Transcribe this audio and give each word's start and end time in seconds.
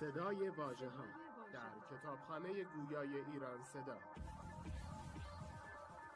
صدای 0.00 0.48
واژه 0.48 0.88
ها 0.90 1.04
در 1.52 1.70
کتابخانه 1.90 2.64
گویای 2.64 3.08
ایران 3.32 3.64
صدا. 3.72 3.98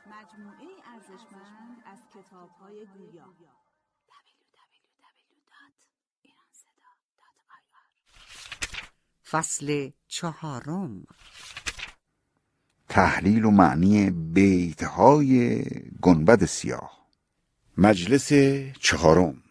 مجموعه 0.07 0.69
ارزشمند 0.95 1.83
از 1.87 1.99
کتاب‌های 2.15 2.87
گویا. 2.87 3.25
www.iranseda.ir 3.25 3.53
فصل 9.31 9.91
چهارم. 10.07 11.07
تحلیل 12.89 13.45
و 13.45 13.51
معنی 13.51 14.11
بیتهای 14.11 15.63
گنبد 16.03 16.45
سیاه. 16.45 17.07
مجلس 17.79 18.33
چهارم. 18.81 19.43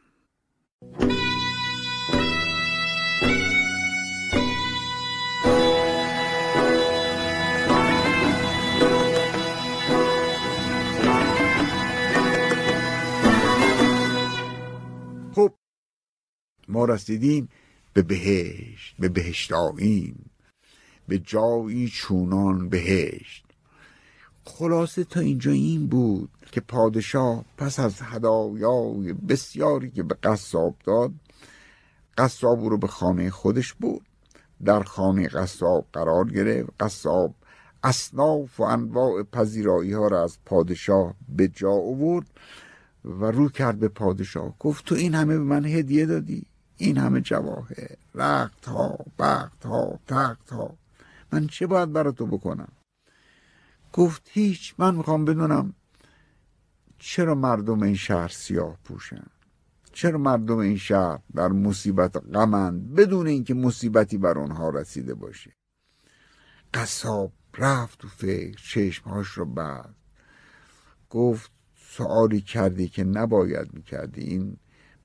ما 16.71 16.86
رسیدیم 16.86 17.50
به 17.93 18.02
بهشت 18.02 18.96
به 19.00 19.10
بهشت 19.10 19.52
به 21.07 21.20
جایی 21.20 21.88
چونان 21.88 22.70
بهشت. 22.70 23.46
خلاصه 24.46 25.04
تا 25.04 25.20
اینجا 25.20 25.52
این 25.52 25.88
بود 25.88 26.30
که 26.52 26.61
پادشاه 26.61 27.46
پس 27.57 27.80
از 27.80 28.02
هدایای 28.02 29.14
بسیاری 29.14 29.92
که 29.92 30.04
به 30.04 30.16
قصاب 30.24 30.75
داد 30.86 31.11
قصاب 32.17 32.66
رو 32.66 32.78
به 32.78 32.88
خانه 32.88 33.30
خودش 33.30 33.73
بود 33.73 34.06
در 34.66 34.83
خانه 34.83 35.28
قصاب 35.28 35.85
قرار 35.94 36.30
گرفت. 36.30 36.69
قصاب 36.80 37.35
اصناف 37.83 38.59
و 38.59 38.63
انواع 38.63 39.23
پذیرایی 39.23 39.94
ها 39.94 40.08
را 40.08 40.23
از 40.23 40.38
پادشاه 40.45 41.13
به 41.30 41.47
جا 41.47 41.72
آورد 41.72 42.28
و 43.06 43.25
رو 43.25 43.50
کرد 43.50 43.80
به 43.80 43.88
پادشاه. 43.88 44.56
گفت 44.59 44.85
تو 44.85 44.95
این 44.95 45.16
همه 45.16 45.38
به 45.38 45.44
من 45.44 45.66
هدیه 45.66 46.06
دادی؟ 46.06 46.45
این 46.81 46.97
همه 46.97 47.21
جواهر 47.21 47.95
رخت 48.15 48.65
ها 48.65 48.97
بخت 49.19 49.65
ها 49.65 49.99
تخت 50.07 50.49
ها 50.49 50.77
من 51.31 51.47
چه 51.47 51.67
باید 51.67 51.93
برای 51.93 52.13
تو 52.13 52.25
بکنم؟ 52.25 52.71
گفت 53.93 54.21
هیچ 54.29 54.75
من 54.77 54.95
می‌خوام 54.95 55.25
بدونم 55.25 55.73
چرا 56.99 57.35
مردم 57.35 57.83
این 57.83 57.95
شهر 57.95 58.27
سیاه 58.27 58.77
پوشن. 58.83 59.25
چرا 59.93 60.17
مردم 60.17 60.57
این 60.57 60.77
شهر 60.77 61.19
در 61.35 61.47
مصیبت 61.47 62.17
غمند 62.17 62.95
بدون 62.95 63.27
اینکه 63.27 63.53
مصیبتی 63.53 64.17
بر 64.17 64.38
آنها 64.38 64.69
رسیده 64.69 65.13
باشه؟ 65.13 65.51
قصاب 66.73 67.31
رفت 67.57 67.99
تو 67.99 68.07
فکر 68.07 68.61
چشمهاش 68.61 69.27
رو 69.27 69.45
بعد 69.45 69.95
گفت 71.09 71.51
سوالی 71.75 72.41
کردی 72.41 72.88
که 72.88 73.03
نباید 73.03 73.73
می‌کردی. 73.73 74.21
این 74.21 74.57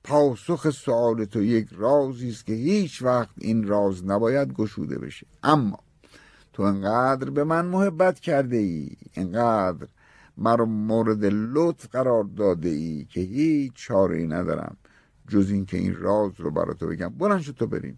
پاسخ 0.07 0.69
سوال 0.69 1.25
تو 1.25 1.43
یک 1.43 1.67
رازی 1.71 2.29
است 2.29 2.45
که 2.45 2.53
هیچ 2.53 3.01
وقت 3.01 3.29
این 3.37 3.67
راز 3.67 4.05
نباید 4.05 4.53
گشوده 4.53 4.99
بشه. 4.99 5.27
اما 5.43 5.79
تو 6.53 6.63
انقدر 6.63 7.29
به 7.29 7.43
من 7.43 7.65
محبت 7.65 8.19
کرده 8.19 8.57
ای 8.57 8.89
انقدر 9.15 9.87
مرا 10.37 10.65
مورد 10.65 11.25
لطف 11.25 11.87
قرار 11.87 12.23
داده 12.23 12.69
ای 12.69 13.05
که 13.09 13.21
هیچ 13.21 13.73
چاره 13.75 14.17
ای 14.17 14.27
ندارم 14.27 14.77
جز 15.27 15.51
اینکه 15.51 15.77
این 15.77 15.95
راز 15.95 16.31
رو 16.37 16.51
برای 16.51 16.75
تو 16.79 16.87
بگم. 16.87 17.09
بلند 17.09 17.41
شد 17.41 17.53
تو 17.53 17.67
بریم. 17.67 17.97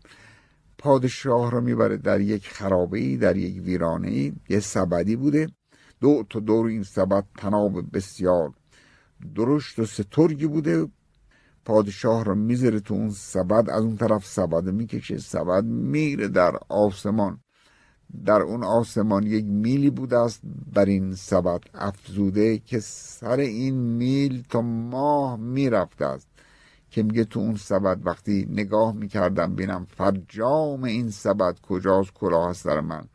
پادشاه 0.78 1.52
رو 1.52 1.62
می‌بره 1.62 1.98
در 1.98 2.22
یک 2.22 2.50
خرابه 2.50 3.00
ای 3.00 3.18
در 3.18 3.38
یک 3.38 3.64
ویرانه 3.64 4.08
ای 4.08 4.34
یه 4.50 4.60
سبدی 4.60 5.16
بوده. 5.16 5.48
دو 6.02 6.24
تا 6.30 6.40
دور 6.40 6.68
این 6.68 6.84
سبد 6.84 7.26
تناب 7.38 7.96
بسیار 7.96 8.54
درشت 9.36 9.80
و 9.80 9.86
سترگی 9.86 10.48
بوده. 10.48 10.88
پادشاه 11.70 12.26
رو 12.26 12.36
می‌ذاره 12.36 12.80
تو 12.80 12.94
اون 12.94 13.10
سبد 13.10 13.70
از 13.70 13.84
اون 13.84 13.96
طرف 13.96 14.26
سبد 14.26 14.64
می‌کشه 14.64 15.18
سبد 15.18 15.64
میره 15.66 16.28
در 16.28 16.56
آسمان. 16.70 17.40
در 18.26 18.42
اون 18.42 18.64
آسمان 18.64 19.24
یک 19.24 19.46
میلی 19.46 19.90
بوده 19.90 20.18
است 20.18 20.42
بر 20.74 20.86
این 20.86 21.16
سبد 21.16 21.62
افزوده 21.74 22.58
که 22.58 22.80
سر 22.80 23.40
این 23.40 23.76
میل 23.76 24.44
تا 24.50 24.62
ماه 24.62 25.38
می‌رفته 25.38 26.06
است. 26.06 26.28
که 26.92 27.04
میگه 27.04 27.24
تو 27.24 27.40
اون 27.40 27.56
سبد 27.56 28.00
وقتی 28.04 28.48
نگاه 28.50 28.96
می‌کردم 28.96 29.56
بینم 29.56 29.86
فرجام 29.86 30.84
این 30.84 31.10
سبد 31.10 31.60
کجاست 31.62 32.24
از 32.24 32.58
سر 32.58 32.82
من. 32.82 33.08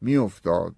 میافتاد. 0.00 0.74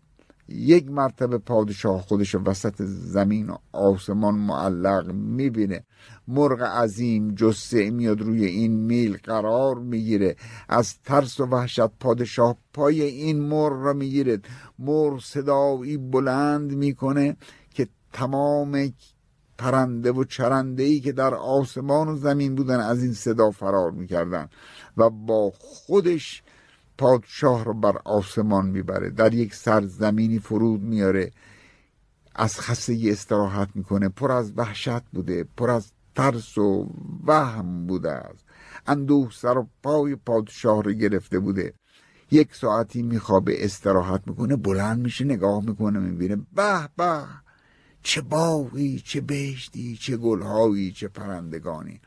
یک 0.48 0.91
مرتبه 0.91 1.38
پادشاه 1.38 2.03
خودش 2.03 2.34
وسط 2.34 2.82
زمین 2.82 3.50
و 3.50 3.56
آسمان 3.72 4.34
معلق 4.34 5.12
می‌بینه. 5.12 5.84
مرغ 6.31 6.63
عظیم 6.63 7.35
جسه 7.35 7.91
میاد 7.91 8.21
روی 8.21 8.45
این 8.45 8.73
میل 8.73 9.19
قرار 9.23 9.79
می‌گیره. 9.79 10.37
از 10.69 10.99
ترس 11.05 11.41
و 11.41 11.47
وحشت 11.47 11.87
پادشاه 11.87 12.57
پای 12.75 13.03
این 13.03 13.41
مرغ 13.41 13.83
را 13.83 13.93
می‌گیره. 13.93 14.39
مرغ 14.79 15.21
صدایی 15.25 15.97
بلند 15.97 16.73
می‌کنه 16.73 17.37
که 17.75 17.89
تمام 18.13 18.93
پرنده 19.59 20.13
و 20.13 20.25
چرنده 20.25 20.83
ای 20.83 21.01
که 21.01 21.13
در 21.13 21.35
آسمان 21.35 22.09
و 22.09 22.17
زمین 22.17 22.55
بودن 22.55 22.81
از 22.81 23.03
این 23.03 23.13
صدا 23.13 23.51
فرار 23.51 23.91
می‌کردن 23.91 24.49
و 24.97 25.11
با 25.11 25.53
خودش 25.59 26.43
پادشاه 26.99 27.65
رو 27.65 27.75
بر 27.75 27.99
آسمان 28.05 28.67
می‌بره. 28.67 29.11
در 29.11 29.35
یک 29.35 29.55
سرزمینی 29.55 30.39
فرود 30.39 30.81
میاره. 30.81 31.31
از 32.35 32.61
خستگی 32.61 33.11
استراحت 33.11 33.69
می‌کنه. 33.75 34.09
پر 34.09 34.33
از 34.33 34.53
وحشت 34.57 35.03
بوده 35.13 35.45
پر 35.57 35.71
از 35.71 35.93
ترس 36.21 36.59
و 36.59 36.91
وهم 37.27 37.87
بوده 37.87 38.11
است. 38.11 38.45
اندوه 38.87 39.31
سر 39.33 39.59
و 39.59 39.69
پای 39.83 40.17
پادشاه 40.17 40.83
رو 40.83 40.93
گرفته 40.93 41.39
بوده. 41.39 41.75
یک 42.31 42.55
ساعتی 42.55 43.03
میخوابه 43.03 43.65
استراحت 43.65 44.23
می‌کنه 44.27 44.57
بلند 44.57 44.99
میشه 44.99 45.25
نگاه 45.25 45.65
می‌کنه 45.65 45.99
می‌بینه 45.99 46.37
به 46.37 46.89
به 46.97 47.23
چه 48.03 48.21
باغی 48.21 49.03
چه 49.05 49.21
بهشتی 49.21 49.97
چه 49.97 50.17
گلهایی 50.17 50.93
چه 50.93 51.09
پرندگانی. 51.09 52.01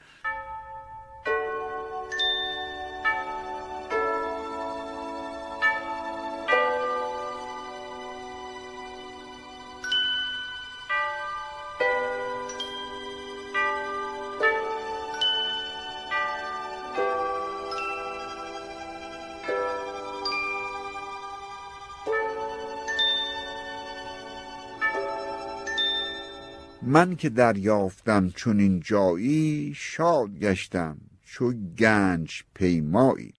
من 27.05 27.15
که 27.15 27.29
دریافتم 27.29 28.29
چون 28.29 28.59
این 28.59 28.79
جایی 28.79 29.73
شاد 29.75 30.39
گشتم 30.39 30.97
چو 31.25 31.53
گنج 31.53 32.43
پیمایی. 32.53 33.33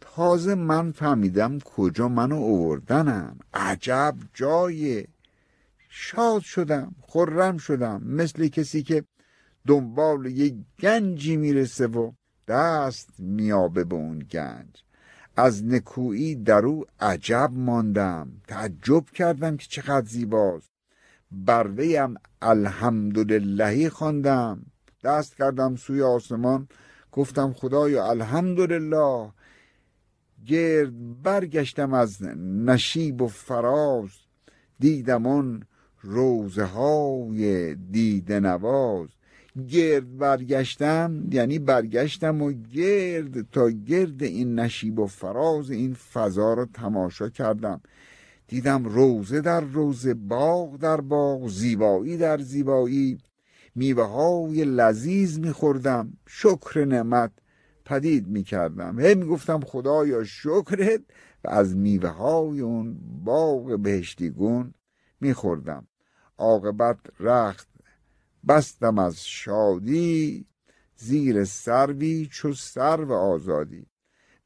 تازه 0.00 0.54
من 0.54 0.92
فهمیدم 0.92 1.58
کجا 1.58 2.08
منو 2.08 2.34
اووردنم 2.34 3.38
عجب 3.54 4.14
جای 4.34 5.04
شاد 5.88 6.42
شدم 6.42 6.94
خرم 7.00 7.58
شدم 7.58 8.02
مثل 8.04 8.48
کسی 8.48 8.82
که 8.82 9.04
دنبال 9.66 10.26
یک 10.26 10.54
گنجی 10.80 11.36
می‌رسه 11.36 11.86
و 11.86 12.12
دست 12.48 13.10
میابه 13.18 13.84
به 13.84 13.94
اون 13.94 14.18
گنج. 14.18 14.84
از 15.36 15.64
نکویی 15.64 16.34
در 16.34 16.66
او 16.66 16.84
عجب 17.00 17.50
ماندم. 17.52 18.32
تعجب 18.48 19.04
کردم 19.14 19.56
که 19.56 19.66
چقدر 19.68 20.06
زیباست. 20.06 20.73
بر 21.34 21.68
ویم 21.68 22.14
الحمدللهی 22.42 23.88
خواندم. 23.88 24.66
دست 25.04 25.36
کردم 25.36 25.76
سوی 25.76 26.02
آسمان. 26.02 26.68
گفتم 27.12 27.52
خدایا 27.52 28.10
الحمدلله. 28.10 29.32
گرد 30.46 31.22
برگشتم 31.22 31.94
از 31.94 32.22
نشیب 32.66 33.22
و 33.22 33.28
فراز. 33.28 34.10
دیدم 34.78 35.26
اون 35.26 35.62
روزه 36.02 36.64
های 36.64 37.74
دیده 37.74 38.40
نواز 38.40 39.08
گرد 39.68 40.18
برگشتم 40.18 41.28
یعنی 41.30 41.58
برگشتم 41.58 42.42
و 42.42 42.52
گرد 42.52 43.50
تا 43.50 43.70
گرد 43.70 44.22
این 44.22 44.58
نشیب 44.58 44.98
و 44.98 45.06
فراز 45.06 45.70
این 45.70 45.94
فضا 45.94 46.54
رو 46.54 46.66
تماشا 46.66 47.28
کردم. 47.28 47.80
دیدم 48.48 48.84
روزه 48.84 49.40
در 49.40 49.60
روزه 49.60 50.14
باغ 50.14 50.76
در 50.76 51.00
باغ 51.00 51.48
زیبایی 51.48 52.16
در 52.16 52.38
زیبایی. 52.38 53.18
میوه 53.74 54.04
های 54.04 54.64
لذیذ 54.64 55.38
میخوردم 55.38 56.12
شکر 56.26 56.84
نعمت 56.84 57.32
پدید 57.84 58.28
می‌کردم. 58.28 59.00
هی 59.00 59.14
می‌گفتم 59.14 59.60
خدایا 59.60 60.24
شکرت. 60.24 61.00
و 61.44 61.50
از 61.50 61.76
میوه 61.76 62.08
های 62.08 62.60
اون 62.60 62.98
باغ 63.24 63.78
بهشتیگون 63.78 64.74
میخوردم. 65.20 65.86
عاقبت 66.38 66.98
رخت 67.20 67.68
بستم 68.48 68.98
از 68.98 69.26
شادی 69.26 70.46
زیر 70.96 71.44
سروی 71.44 72.28
چو 72.32 72.52
سرو 72.52 73.12
آزادی. 73.12 73.86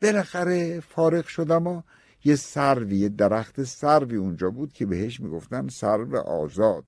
بالاخره 0.03 0.81
فارغ 0.81 1.27
شدم 1.27 1.67
و 1.67 1.83
یه 2.25 2.37
سروی 2.37 2.97
یه 2.97 3.09
درخت 3.09 3.63
سروی 3.63 4.17
اونجا 4.17 4.51
بود 4.51 4.73
که 4.73 4.87
بهش 4.87 5.21
می‌گفتن 5.21 5.69
سرو 5.69 6.17
آزاد. 6.17 6.85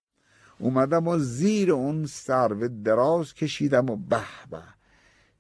اومدم 0.59 1.09
و 1.09 1.19
زیر 1.19 1.73
اون 1.73 2.07
سرو 2.07 2.69
دراز 2.69 3.35
کشیدم 3.35 3.91
و 3.91 3.97
به 3.97 4.25
به 4.51 4.63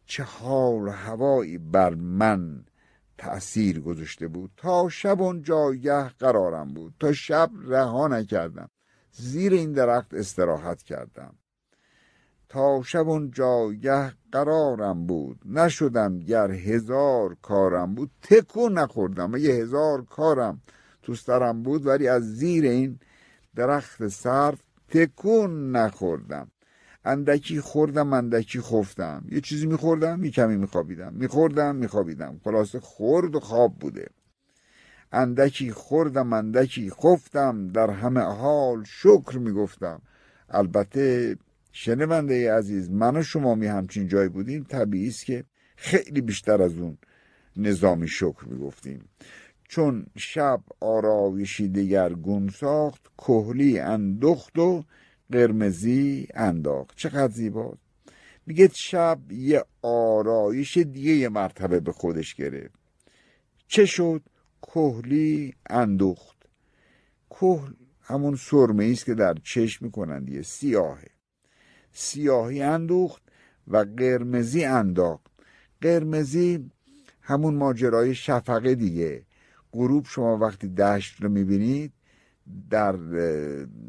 چه 0.07 0.23
حال 0.23 0.89
هوایی 0.89 1.59
بر 1.59 1.95
من 1.95 2.65
تأثیر 3.19 3.81
گذاشته 3.81 4.29
بود. 4.29 4.51
تا 4.57 4.89
شب 4.89 5.23
اون 5.23 5.43
جایگه 5.43 6.09
قرارم 6.09 6.75
بود. 6.75 6.95
تا 7.01 7.13
شب 7.13 7.51
رها 7.67 8.09
نکردم. 8.09 8.71
زیر 9.13 9.53
این 9.53 9.73
درخت 9.73 10.15
استراحت 10.15 10.83
کردم. 10.83 11.35
تا 12.51 12.83
شب 12.83 13.09
اون 13.09 13.31
جایگه 13.31 14.13
قرارم 14.33 15.07
بود. 15.07 15.41
نشدم 15.45 16.19
گر 16.19 16.51
هزار 16.51 17.37
کارم 17.43 17.95
بود. 17.95 18.11
تکون 18.23 18.79
نخوردم. 18.79 19.37
یه 19.37 19.55
هزار 19.55 20.05
کارم 20.05 20.63
تو 21.03 21.15
سرم 21.15 21.63
بود 21.63 21.87
ولی 21.87 22.09
از 22.09 22.37
زیر 22.37 22.65
این 22.65 22.99
درخت 23.57 24.09
سرد 24.09 24.59
تکون 24.89 25.71
نخوردم. 25.77 26.51
اندکی 27.05 27.61
خوردم 27.61 28.13
اندکی 28.13 28.61
خفتم. 28.61 29.25
یه 29.29 29.41
چیزی 29.41 29.67
میخوردم 29.67 30.25
یه 30.25 30.31
کمی 30.31 30.57
میخوابیدم. 30.57 31.13
میخوردم 31.15 31.77
میخوابیدم. 31.77 32.41
خلاصه 32.45 32.81
خورد 32.81 33.37
و 33.37 33.41
خواب 33.41 33.75
بوده. 33.75 34.07
اندکی 35.13 35.73
خوردم 35.73 36.33
اندکی 36.33 36.91
خفتم. 36.91 37.69
در 37.69 37.91
همه 37.91 38.21
حال 38.21 38.85
شکر 38.85 39.39
می‌گفتم. 39.39 40.03
البته 40.49 41.37
شنونده 41.73 42.53
عزیز 42.53 42.91
من 42.91 43.17
و 43.17 43.23
شما 43.23 43.55
می 43.55 43.67
همچین 43.67 44.09
جای 44.09 44.29
بودیم. 44.29 44.65
طبیعی 44.65 45.09
است 45.09 45.25
که 45.25 45.45
خیلی 45.77 46.21
بیشتر 46.21 46.63
از 46.63 46.79
اون 46.79 46.99
نظامی 47.57 48.09
شکر 48.09 48.45
می‌گفتیم 48.45 49.09
چون 49.69 50.07
شب 50.17 50.61
آرایشی 50.81 51.69
دگرگون 51.69 52.49
ساخت 52.49 53.07
کهلی 53.19 53.79
اندخت 53.79 54.59
و 54.59 54.85
قرمزی 55.33 56.29
انداخت. 56.35 56.97
چقدر 56.97 57.33
زیباست 57.33 57.83
میگه 58.47 58.71
شب 58.75 59.33
یه 59.33 59.65
آرایش 59.83 60.77
دیگه 60.77 61.13
یه 61.13 61.29
مرتبه 61.29 61.81
به 61.81 61.93
خودش 61.93 62.35
گرفت. 62.35 62.81
چه 63.69 63.87
شد؟ 63.87 64.23
کهلی 64.63 65.55
اندوخت 65.71 66.37
کهل 67.31 67.73
همون 68.01 68.37
سرمه 68.37 68.85
است 68.85 69.05
که 69.05 69.15
در 69.15 69.35
چشم 69.45 69.85
می‌کنند 69.85 70.29
یه 70.29 70.43
سیاهه. 70.43 71.20
سیاهی 71.93 72.63
اندوخت 72.63 73.23
و 73.69 73.77
قرمزی 73.77 74.65
انداخت. 74.65 75.27
قرمزی 75.81 76.71
همون 77.23 77.55
ماجرای 77.55 78.15
شفقه 78.15 78.75
دیگه. 78.75 79.23
غروب 79.73 80.07
شما 80.07 80.37
وقتی 80.37 80.69
دشت 80.69 81.23
رو 81.23 81.29
می‌بینید 81.29 81.93
در 82.71 82.97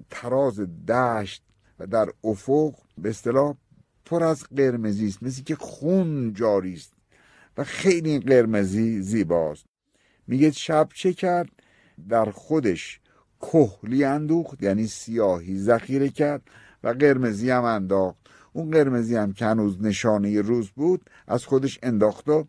تراز 0.10 0.60
دشت 0.86 1.44
و 1.80 1.88
در 1.88 2.10
افق 2.24 2.74
به 2.98 3.10
اصطلاح 3.10 3.56
پر 4.06 4.24
از 4.24 4.44
قرمزی 4.44 5.08
است. 5.08 5.24
مثل 5.24 5.44
که 5.44 5.56
خون 5.56 6.34
جاری 6.34 6.74
است. 6.74 6.94
و 7.58 7.64
خیلی 7.64 8.20
قرمزی 8.20 9.02
زیباست. 9.02 9.66
میگه 10.28 10.52
شب 10.52 10.90
چه 10.96 11.14
کرد؟ 11.14 11.50
در 12.10 12.32
خودش 12.32 13.00
کهلی 13.42 14.04
اندوخت 14.04 14.64
یعنی 14.64 14.88
سیاهی 14.88 15.58
ذخیره 15.58 16.10
کرد. 16.10 16.42
و 16.84 16.90
قرمزی 16.90 17.50
هم 17.50 17.64
انداخت. 17.64 18.18
اون 18.54 18.72
قرمزی 18.72 19.16
هم 19.16 19.34
که 19.34 19.46
هنوز 19.46 19.82
نشانه 19.82 20.42
روز 20.42 20.70
بود 20.70 21.10
از 21.28 21.46
خودش 21.46 21.80
انداخت 21.84 22.30
و 22.30 22.48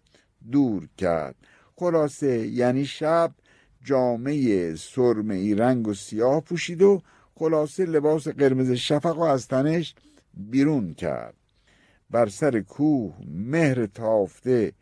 دور 0.50 0.88
کرد. 0.99 1.34
خلاصه 1.76 2.49
یعنی 2.49 2.84
شب 2.84 3.34
جامعه 3.84 4.75
سرمه 4.76 5.55
رنگ 5.55 5.88
و 5.88 5.94
سیاه 5.94 6.40
پوشید 6.40 6.82
و 6.82 7.02
خلاصه 7.34 7.84
لباس 7.87 8.29
قرمز 8.29 8.70
شفق 8.70 9.19
و 9.19 9.23
از 9.23 9.49
تنش 9.49 9.94
بیرون 10.35 10.94
کرد. 10.94 11.35
بر 12.11 12.28
سر 12.28 12.61
کوه 12.61 13.14
مهر 13.28 13.87
تافته 13.87 14.73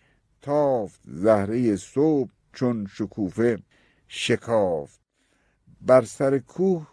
تافت 0.42 1.00
زهره 1.08 1.76
صبح 1.76 2.30
چون 2.52 2.86
شکوفه 2.92 3.58
شکافت. 4.08 5.00
بر 5.80 6.04
سر 6.04 6.38
کوه 6.38 6.86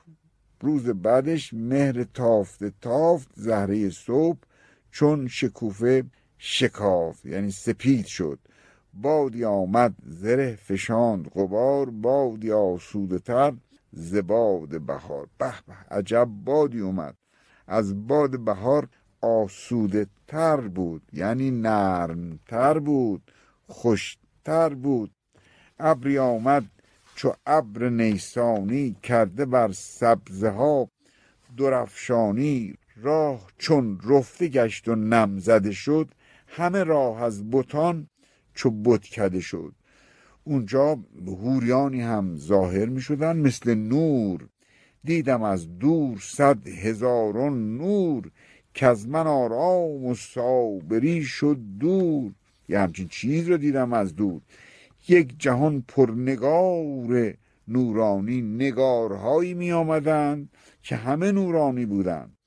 روز 0.61 0.89
بعدش 0.89 1.53
مهر 1.53 2.03
تافته 2.03 2.71
تافت 2.81 3.27
زهره 3.35 3.89
صبح 3.89 4.39
چون 4.91 5.27
شکوفه 5.27 6.03
شکافت 6.37 7.25
یعنی 7.25 7.51
سپید 7.51 8.05
شد. 8.05 8.39
بادی 8.93 9.45
آمد 9.45 9.95
زره 10.05 10.55
فشاند 10.55 11.27
غبار 11.27 11.89
بادی 11.89 12.51
آسوده 12.51 13.19
تر 13.19 13.53
ز 13.91 14.15
باد 14.15 14.81
بهار. 14.81 15.27
به 15.37 15.53
به 15.67 15.95
عجب 15.95 16.29
بادی 16.45 16.79
اومد. 16.79 17.15
از 17.67 18.07
باد 18.07 18.39
بهار 18.39 18.87
آسوده 19.21 20.07
تر 20.27 20.57
بود 20.61 21.01
یعنی 21.13 21.51
نرم 21.51 22.39
تر 22.47 22.79
بود 22.79 23.31
خوشتر 23.67 24.69
بود. 24.69 25.11
ابری 25.79 26.17
آمد 26.17 26.63
چو 27.17 27.33
ابر 27.45 27.89
نیسانی 27.89 28.95
کرده 29.03 29.45
بر 29.45 29.71
سبزه 29.71 30.49
ها 30.49 30.89
درفشانی 31.57 32.73
راه 33.01 33.47
چون 33.57 33.99
رفته 34.03 34.47
گشت 34.47 34.87
و 34.87 34.95
نم 34.95 35.37
زده 35.37 35.71
شد 35.71 36.11
همه 36.47 36.83
راه 36.83 37.23
از 37.23 37.49
بتان 37.49 38.07
چو 38.53 38.71
بت 38.71 39.01
کده 39.01 39.39
شد. 39.39 39.73
اونجا 40.43 40.99
هوریانی 41.27 42.01
هم 42.01 42.35
ظاهر 42.35 42.85
می 42.85 43.01
شدن 43.01 43.37
مثل 43.37 43.75
نور. 43.75 44.47
دیدم 45.03 45.43
از 45.43 45.79
دور 45.79 46.19
صد 46.21 46.67
هزاران 46.67 47.77
نور 47.77 48.31
که 48.73 48.85
از 48.85 49.07
من 49.07 49.27
آرام 49.27 50.05
و 50.05 50.15
صابری 50.15 51.23
شد 51.23 51.57
دور. 51.79 52.31
یه 52.69 52.79
همچین 52.79 53.07
چیز 53.07 53.49
رو 53.49 53.57
دیدم 53.57 53.93
از 53.93 54.15
دور. 54.15 54.41
یک 55.07 55.39
جهان 55.39 55.83
پرنگار 55.87 57.33
نورانی 57.67 58.41
نگارهایی 58.41 59.53
می 59.53 59.71
آمدند 59.71 60.49
که 60.81 60.95
همه 60.95 61.31
نورانی 61.31 61.85
بودند. 61.85 62.37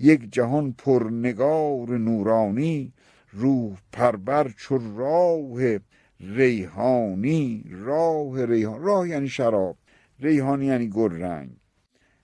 یک 0.00 0.32
جهان 0.32 0.72
پرنگار 0.72 1.98
نورانی 1.98 2.92
روح 3.32 3.76
پربر 3.92 4.48
چو 4.48 4.78
راه 4.96 5.78
ریحانی 6.20 7.64
راه 7.70 8.44
ریحان 8.44 8.82
راه 8.82 9.08
یعنی 9.08 9.28
شراب 9.28 9.76
ریحانی 10.20 10.66
یعنی 10.66 10.88
گل 10.88 11.12
رنگ 11.12 11.50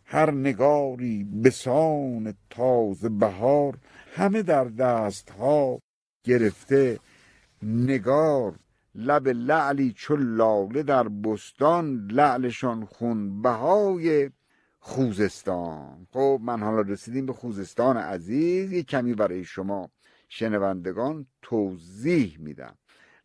هر 0.04 0.30
نگاری 0.30 1.24
به 1.24 1.50
سان 1.50 2.34
تازه 2.50 3.08
بهار 3.08 3.78
همه 4.14 4.42
در 4.42 4.64
دست 4.64 5.30
ها 5.30 5.78
گرفته 6.24 6.98
نگار 7.62 8.54
لب 8.94 9.28
لعلی 9.28 9.92
چو 9.92 10.16
لاله 10.16 10.82
در 10.82 11.08
بستان 11.08 12.08
لعلشان 12.10 12.84
خون 12.84 13.42
بهای 13.42 14.30
خوزستان. 14.78 16.06
خب 16.12 16.40
من 16.42 16.62
حالا 16.62 16.80
رسیدیم 16.80 17.26
به 17.26 17.32
خوزستان 17.32 17.96
عزیز. 17.96 18.72
یک 18.72 18.86
کمی 18.86 19.14
برای 19.14 19.44
شما 19.44 19.90
شنوندگان 20.28 21.26
توضیح 21.42 22.38
میدم. 22.40 22.74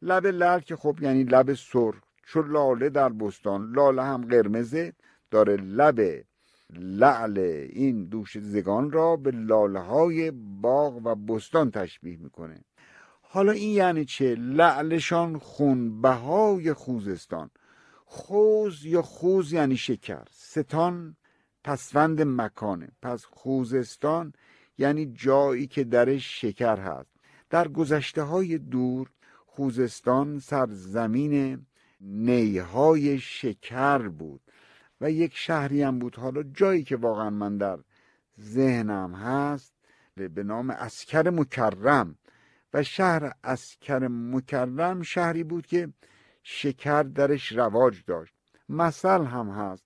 لب 0.02 0.28
لعل 0.28 0.60
که 0.60 0.76
خب 0.76 0.98
یعنی 1.02 1.24
لب 1.24 1.54
سرخ. 1.54 1.96
چو 2.26 2.42
لاله 2.42 2.90
در 2.90 3.10
بستان. 3.10 3.72
لاله 3.72 4.04
هم 4.04 4.26
قرمزه. 4.26 4.94
داره 5.32 5.56
لب 5.56 6.24
لعل 6.74 7.38
این 7.70 8.06
دوش 8.06 8.38
زگان 8.38 8.92
را 8.92 9.16
به 9.16 9.32
لاله 9.32 9.80
های 9.80 10.32
باغ 10.62 11.02
و 11.04 11.16
بستان 11.16 11.72
تشبیه 11.72 12.18
می‌کنه. 12.18 12.64
حالا 13.30 13.52
این 13.52 13.76
یعنی 13.76 14.06
چه؟ 14.06 14.36
لعلشان 14.36 15.40
خونبهای 15.40 16.74
خوزستان. 16.74 17.50
خوز 18.06 18.86
یا 18.86 19.02
خوز 19.02 19.54
یعنی 19.54 19.78
شکر. 19.78 20.24
ستان 20.32 21.16
پسوند 21.64 22.22
مکانه. 22.22 22.90
پس 23.02 23.26
خوزستان 23.26 24.34
یعنی 24.78 25.06
جایی 25.06 25.68
که 25.68 25.84
درش 25.84 26.42
شکر 26.42 26.80
هست. 26.80 27.10
در 27.50 27.68
گذشته 27.68 28.22
های 28.22 28.58
دور 28.58 29.10
خوزستان 29.46 30.40
سرزمین 30.40 31.66
نیهای 32.02 33.20
شکر 33.20 33.98
بود 33.98 34.42
و 35.02 35.12
یک 35.12 35.38
شهری 35.38 35.84
هم 35.84 36.00
بود. 36.00 36.16
حالا 36.16 36.44
جایی 36.44 36.84
که 36.84 36.96
واقعا 36.96 37.30
من 37.30 37.58
در 37.58 37.80
ذهنم 38.42 39.16
هست 39.16 39.74
به 40.16 40.44
نام 40.44 40.70
اسکر 40.70 41.30
مکرم. 41.30 42.16
و 42.74 42.84
شهر 42.84 43.32
اسکر 43.44 44.08
مکرم 44.08 45.02
شهری 45.02 45.44
بود 45.44 45.68
که 45.68 45.90
شکر 46.44 47.04
درش 47.04 47.52
رواج 47.52 48.04
داشت. 48.08 48.34
مثل 48.70 49.24
هم 49.24 49.50
هست. 49.50 49.86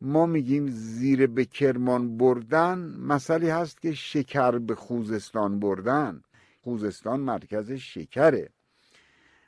ما 0.00 0.26
میگیم 0.26 0.66
زیر 0.70 1.26
به 1.26 1.44
کرمان 1.44 2.16
بردن 2.16 2.78
مثلی 2.98 3.50
هست 3.50 3.80
که 3.80 3.92
شکر 3.92 4.58
به 4.58 4.74
خوزستان 4.74 5.60
بردن. 5.60 6.22
خوزستان 6.60 7.20
مرکز 7.20 7.72
شکره. 7.72 8.50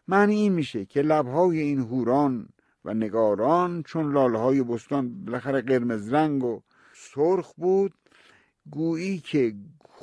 معنی 0.08 0.34
این 0.34 0.52
میشه 0.52 0.84
که 0.84 1.02
لبهای 1.02 1.60
این 1.60 1.78
هوران 1.78 2.48
و 2.84 2.94
نگاران 2.94 3.82
چون 3.82 4.12
لالهای 4.12 4.62
بستان 4.62 5.24
بالاخره 5.24 5.60
قرمز 5.60 6.12
رنگ 6.12 6.44
و 6.44 6.60
سرخ 6.94 7.52
بود 7.56 7.94
گویی 8.70 9.18
که 9.18 9.54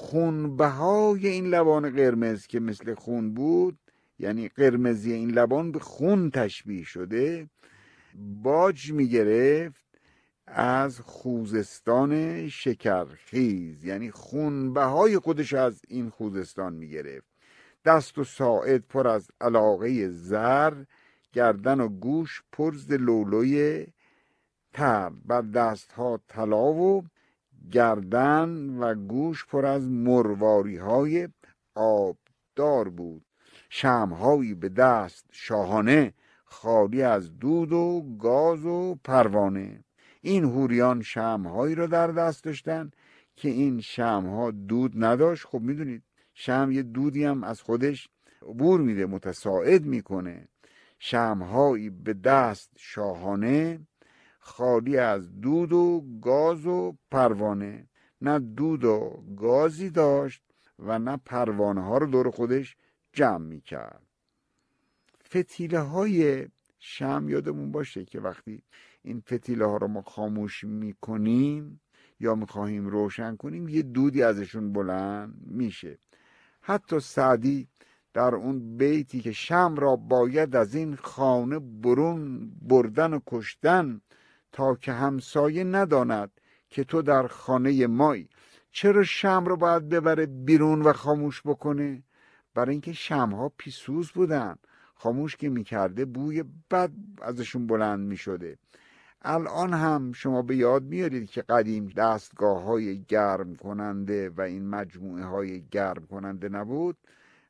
خونبهای 0.06 1.28
این 1.28 1.48
لبان 1.48 1.90
قرمز 1.90 2.48
که 2.48 2.60
مثل 2.60 2.94
خون 2.94 3.34
بود 3.34 3.80
یعنی 4.20 4.48
قرمزی 4.48 5.14
این 5.14 5.32
لبان 5.32 5.72
به 5.72 5.80
خون 5.80 6.30
تشبیه 6.30 6.84
شده 6.84 7.50
باج 8.44 8.92
می‌گرفت 8.92 9.86
از 10.48 11.00
خوزستان 11.00 12.48
شکرخیز. 12.48 13.86
یعنی 13.86 14.12
خونبهای 14.12 15.20
خودش 15.20 15.54
از 15.54 15.82
این 15.88 16.10
خوزستان 16.10 16.74
می‌گرفت. 16.74 17.28
دست 17.86 18.18
و 18.18 18.24
ساعد 18.24 18.84
پر 18.90 19.08
از 19.08 19.32
علاقه 19.42 20.10
زر 20.10 20.84
گردن 21.34 21.80
و 21.80 21.88
گوش 21.88 22.44
پرز 22.52 22.92
لولوی 22.92 23.88
تر. 24.74 25.10
بر 25.10 25.42
دستها 25.42 26.20
طلا 26.28 26.74
و 26.74 27.04
گردن 27.72 28.78
و 28.80 28.96
گوش 28.96 29.46
پر 29.46 29.66
از 29.66 29.90
مرواری 29.90 30.78
های 30.78 31.30
آبدار 31.76 32.90
بود. 32.90 33.26
شمهایی 33.70 34.54
به 34.54 34.70
دست 34.70 35.26
شاهانه 35.32 36.14
خالی 36.46 37.02
از 37.02 37.40
دود 37.40 37.72
و 37.72 38.18
گاز 38.20 38.66
و 38.66 38.96
پروانه. 39.04 39.84
این 40.22 40.44
هوریان 40.44 41.02
شمهایی 41.02 41.76
را 41.76 41.88
در 41.88 42.08
دست 42.08 42.44
داشتن 42.44 42.92
که 43.36 43.50
این 43.50 43.82
شمها 43.82 44.52
دود 44.52 44.92
نداشت. 44.96 45.46
خب 45.46 45.60
می‌دونید 45.60 46.04
شم 46.34 46.70
یه 46.72 46.84
دودی 46.84 47.24
هم 47.24 47.44
از 47.44 47.62
خودش 47.62 48.10
عبور 48.42 48.82
میده 48.82 49.06
متساعد 49.06 49.86
می‌کنه. 49.86 50.48
شمهایی 51.00 51.90
به 51.90 52.14
دست 52.14 52.72
شاهانه 52.78 53.80
خالی 54.46 54.98
از 54.98 55.42
دود 55.42 55.74
و 55.74 56.06
گاز 56.22 56.66
و 56.66 56.96
پروانه. 57.12 57.88
نه 58.22 58.40
دود 58.40 58.84
و 58.84 59.24
گازی 59.38 59.90
داشت 59.90 60.42
و 60.80 61.00
نه 61.00 61.18
پروانه 61.18 61.82
ها 61.82 61.98
رو 61.98 62.08
دور 62.08 62.32
خودش 62.32 62.76
جمع 63.14 63.46
می‌کرد. 63.46 64.02
فتیله 65.30 65.80
های 65.80 66.48
شم 66.80 67.26
یادمون 67.30 67.72
باشه 67.72 68.06
که 68.06 68.20
وقتی 68.20 68.64
این 69.02 69.20
فتیله 69.20 69.66
ها 69.66 69.78
رو 69.78 69.88
ما 69.88 70.02
خاموش 70.02 70.64
می‌کنیم 70.64 71.82
یا 72.20 72.36
می‌خواهیم 72.36 72.88
روشن 72.88 73.36
کنیم 73.36 73.70
یه 73.70 73.82
دودی 73.82 74.24
ازشون 74.24 74.74
بلند 74.74 75.36
میشه. 75.48 75.98
حتی 76.62 77.00
سعدی 77.00 77.68
در 78.14 78.36
اون 78.36 78.78
بیتی 78.78 79.20
که 79.20 79.32
شم 79.32 79.76
را 79.78 79.96
باید 79.96 80.56
از 80.56 80.76
این 80.76 80.96
خانه 80.96 81.60
برون 81.60 82.52
بردن 82.62 83.14
و 83.14 83.20
کشتن 83.28 84.02
تا 84.56 84.76
که 84.76 84.92
همسایه 84.92 85.64
نداند 85.64 86.32
که 86.70 86.84
تو 86.84 87.02
در 87.02 87.28
خانه 87.28 87.88
مایی. 87.88 88.30
چرا 88.72 89.04
شم 89.04 89.46
را 89.46 89.56
باید 89.56 89.90
ببره 89.90 90.26
بیرون 90.26 90.82
و 90.82 90.94
خاموش 90.94 91.42
بکنه؟ 91.46 92.04
برای 92.54 92.72
اینکه 92.72 92.94
شمها 92.94 93.52
پیسوز 93.58 94.12
بودن. 94.12 94.56
خاموش 94.96 95.36
که 95.36 95.50
می‌کرده 95.50 96.06
بوی 96.06 96.44
بد 96.72 96.92
ازشون 97.22 97.68
بلند 97.68 98.00
می‌شده. 98.00 98.58
الان 99.22 99.74
هم 99.74 100.12
شما 100.12 100.42
به 100.42 100.56
یاد 100.56 100.84
میارید 100.84 101.30
که 101.30 101.42
قدیم 101.42 101.88
دستگاه 101.98 102.64
های 102.64 103.04
گرم 103.08 103.56
کننده 103.56 104.30
و 104.30 104.42
این 104.42 104.68
مجموعه 104.68 105.24
های 105.24 105.64
گرم 105.72 106.06
کننده 106.06 106.50
نبود؟ 106.50 106.98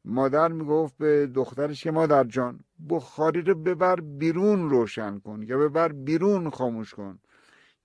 مادر 0.05 0.47
می‌گفت 0.47 0.97
به 0.97 1.27
دخترش 1.27 1.83
که 1.83 1.91
مادر 1.91 2.23
جان 2.23 2.59
بخاری 2.89 3.41
رو 3.41 3.55
ببر 3.55 3.95
بیرون 3.99 4.69
روشن 4.69 5.19
کن 5.19 5.41
یا 5.41 5.57
ببر 5.57 5.91
بیرون 5.91 6.49
خاموش 6.49 6.93
کن 6.93 7.19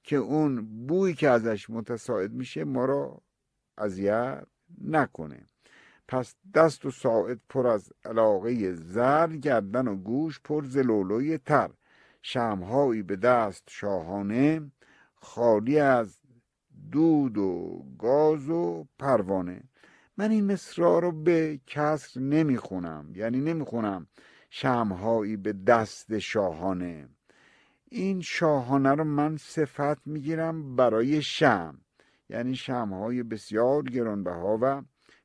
که 0.03 0.17
اون 0.17 0.87
بویی 0.87 1.15
که 1.15 1.29
ازش 1.29 1.71
متساعد 1.71 2.33
میشه 2.33 2.65
ما 2.65 2.85
را 2.85 3.23
اذیت 3.79 4.47
نکنه. 4.85 5.47
پس 6.09 6.35
دست 6.55 6.87
و 6.87 6.91
ساعد 6.91 7.41
پر 7.49 7.67
از 7.67 7.93
علاقه 8.05 8.75
زر 8.75 9.37
گردن 9.37 9.89
و 9.89 9.97
گوش 9.97 10.41
پر 10.45 10.65
زلولوی 10.65 11.39
تر. 11.39 11.71
شمهایی 12.23 13.03
به 13.03 13.17
دست 13.17 13.65
شاهانه 13.69 14.71
خالی 15.15 15.79
از 15.79 16.19
دود 16.93 17.39
و 17.39 17.85
گاز 17.99 18.49
و 18.49 18.87
پروانه. 18.99 19.63
من 20.17 20.31
این 20.31 20.53
مصرا 20.53 20.99
رو 20.99 21.13
به 21.13 21.61
کسر 21.67 22.21
نمی‌خونم 22.21 23.13
یعنی 23.15 23.41
نمی‌خونم 23.41 24.07
شمهایی 24.51 25.37
به 25.37 25.53
دست 25.53 26.19
شاهانه. 26.19 27.09
این 27.91 28.21
شاهانه 28.21 28.91
رو 28.91 29.05
من 29.05 29.37
صفت 29.37 30.07
می‌گیرم 30.07 30.77
برای 30.77 31.23
شم 31.23 31.81
یعنی 32.29 32.55
شمهای 32.55 33.23
بسیار 33.23 33.83
گرانبها 33.83 34.59
و 34.63 34.83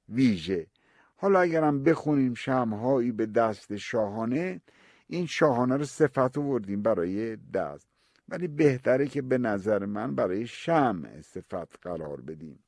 ویژه. 0.10 0.68
حالا 1.16 1.40
اگرم 1.40 1.84
بخونیم 1.84 2.34
شمهایی 2.34 3.12
به 3.12 3.26
دست 3.26 3.76
شاهانه 3.76 4.62
این 5.08 5.26
شاهانه 5.26 5.78
رو 5.78 5.86
صفت 5.86 6.38
وردیم 6.38 6.82
برای 6.82 7.36
دست. 7.36 7.88
ولی 8.30 8.48
بهتره 8.48 9.08
که 9.08 9.22
به 9.22 9.38
نظر 9.38 9.86
من 9.86 10.16
برای 10.16 10.48
شم 10.48 11.22
صفت 11.22 11.80
قرار 11.82 12.22
بدیم. 12.22 12.60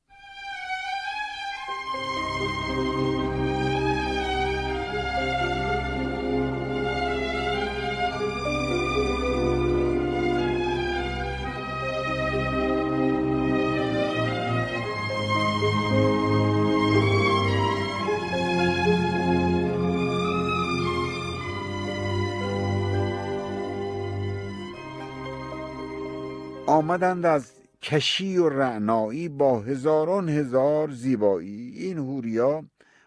آمدند 26.68 27.26
از 27.26 27.52
کشی 27.82 28.38
و 28.38 28.48
رعنایی 28.48 29.28
با 29.28 29.60
هزاران 29.60 30.28
هزار 30.28 30.90
زیبایی. 30.90 31.70
این 31.70 31.98
هوریا 31.98 32.64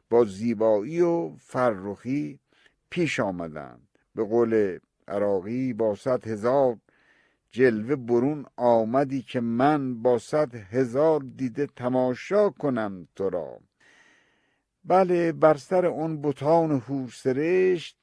با 0.10 0.26
زیبایی 0.26 1.02
و 1.02 1.36
فرخی 1.38 2.40
پیش 2.90 3.20
آمدند. 3.20 3.88
به 4.16 4.24
قول 4.24 4.80
عراقی 5.08 5.74
با 5.74 5.96
صد 5.96 6.28
هزار 6.28 6.78
جلوه 7.52 7.96
برون 7.96 8.46
آمدی 8.58 9.22
که 9.22 9.40
من 9.40 10.02
با 10.02 10.20
صد 10.20 10.56
هزار 10.56 11.22
دیده 11.38 11.68
تماشا 11.68 12.50
کنم 12.50 13.08
تو 13.16 13.30
را. 13.30 13.60
بله 14.84 15.32
بر 15.32 15.58
سر 15.58 15.86
اون 15.86 16.22
بتان 16.22 16.72
هورسرشت 16.72 17.98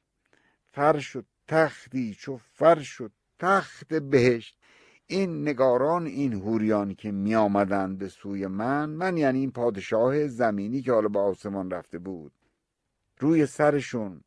فرش 0.72 1.16
و 1.16 1.22
تختی 1.48 2.14
چو 2.14 2.36
فرش 2.36 3.00
و 3.00 3.08
تخت 3.38 3.94
بهشت. 3.94 4.57
این 5.10 5.42
نگاران 5.42 6.06
این 6.06 6.32
هوریان 6.32 6.94
که 6.94 7.12
می 7.12 7.34
آمدند 7.34 7.98
به 7.98 8.08
سوی 8.08 8.46
من 8.46 8.90
من 8.90 9.16
یعنی 9.16 9.38
این 9.38 9.50
پادشاه 9.50 10.26
زمینی 10.26 10.82
که 10.82 10.92
حالا 10.92 11.08
به 11.08 11.18
آسمان 11.18 11.70
رفته 11.70 11.98
بود 11.98 12.32
روی 13.18 13.46
سرشون 13.46 14.20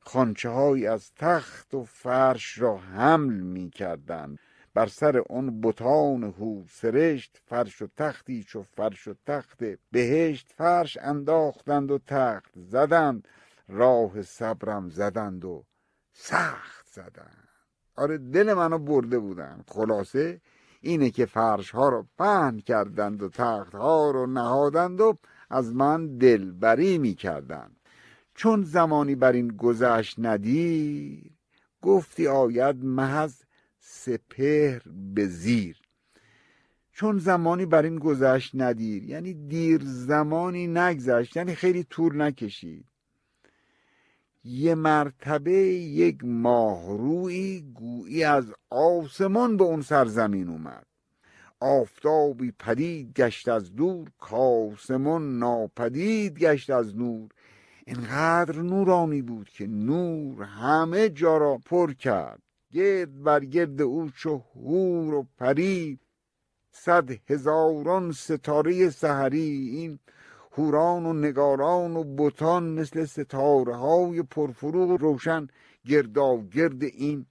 خانچه 0.00 0.48
های 0.48 0.86
از 0.86 1.12
تخت 1.14 1.74
و 1.74 1.84
فرش 1.84 2.58
را 2.58 2.76
حمل 2.76 3.40
می 3.40 3.70
کردند 3.70 4.38
بر 4.74 4.86
سر 4.86 5.16
اون 5.16 5.60
بتان 5.60 6.24
هو 6.24 6.62
سرشت 6.70 7.40
فرش 7.44 7.82
و 7.82 7.88
تختی 7.96 8.44
چو 8.44 8.62
فرش 8.62 9.08
و 9.08 9.14
تخت 9.26 9.64
بهشت 9.90 10.52
فرش 10.56 10.98
انداختند 11.00 11.90
و 11.90 11.98
تخت 11.98 12.52
زدند. 12.56 13.28
راه 13.68 14.22
صبرم 14.22 14.90
زدند 14.90 15.44
و 15.44 15.64
سخت 16.12 16.86
زدند. 16.92 17.41
آره 17.96 18.18
دل 18.18 18.54
منو 18.54 18.78
برده 18.78 19.18
بودن. 19.18 19.64
خلاصه 19.68 20.40
اینه 20.80 21.10
که 21.10 21.26
فرش 21.26 21.70
ها 21.70 21.88
رو 21.88 22.06
پهن 22.18 22.58
کردند 22.58 23.22
و 23.22 23.28
تخت 23.28 23.74
ها 23.74 24.10
رو 24.10 24.26
نهادند 24.26 25.00
و 25.00 25.18
از 25.50 25.74
من 25.74 26.18
دلبری 26.18 26.98
می 26.98 27.14
کردند 27.14 27.76
چون 28.34 28.62
زمانی 28.62 29.14
بر 29.14 29.32
این 29.32 29.48
گذشت 29.48 30.14
ندیر 30.18 31.30
گفتی 31.82 32.26
آید 32.26 32.84
محض 32.84 33.34
سپهر 33.78 34.82
به 35.14 35.26
زیر. 35.26 35.76
چون 36.92 37.18
زمانی 37.18 37.66
بر 37.66 37.82
این 37.82 37.98
گذشت 37.98 38.50
ندیر 38.54 39.04
یعنی 39.04 39.34
دیر 39.34 39.80
زمانی 39.84 40.66
نگذشت 40.66 41.36
یعنی 41.36 41.54
خیلی 41.54 41.84
طول 41.84 42.22
نکشید. 42.22 42.91
یه 44.44 44.74
مرتبه 44.74 45.52
یک 45.52 46.24
ماهرویی 46.24 47.60
گویی 47.74 48.24
از 48.24 48.52
آسمان 48.70 49.56
به 49.56 49.64
اون 49.64 49.82
سرزمین 49.82 50.48
اومد. 50.48 50.86
آفتابی 51.60 52.52
پدید 52.58 53.12
گشت 53.12 53.48
از 53.48 53.74
دور 53.74 54.10
کاسمان 54.18 55.38
ناپدید 55.38 56.38
گشت 56.38 56.70
از 56.70 56.96
نور. 56.96 57.28
اینقدر 57.86 58.62
نورانی 58.62 59.22
بود 59.22 59.48
که 59.48 59.66
نور 59.66 60.42
همه 60.42 61.08
جا 61.08 61.36
را 61.36 61.58
پر 61.66 61.92
کرد. 61.92 62.42
گرد 62.72 63.22
بر 63.22 63.44
گرد 63.44 63.82
او 63.82 64.10
چو 64.10 64.42
هور 64.54 65.14
و 65.14 65.26
پری 65.38 65.98
صد 66.72 67.10
هزاران 67.30 68.12
ستاره 68.12 68.90
سحری 68.90 69.68
این 69.68 69.98
هوران 70.52 71.06
و 71.06 71.12
نگاران 71.12 71.96
و 71.96 72.04
بتان 72.04 72.68
مثل 72.68 73.04
ستاره 73.04 73.76
های 73.76 74.22
پرفروغ 74.22 74.90
روشن 74.90 75.46
گردا 75.86 76.36
گرد 76.36 76.82
این 76.82 77.26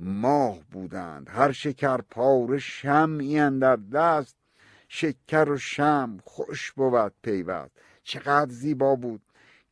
ماه 0.00 0.58
بودند. 0.72 1.28
هر 1.30 1.52
شکر 1.52 1.96
پاره 1.96 2.58
شمعی 2.58 3.58
در 3.58 3.76
دست 3.76 4.36
شکر 4.88 5.50
و 5.50 5.56
شم 5.56 6.18
خوش 6.24 6.72
بود 6.72 7.12
پیوست. 7.22 7.72
چقدر 8.02 8.50
زیبا 8.50 8.96
بود 8.96 9.22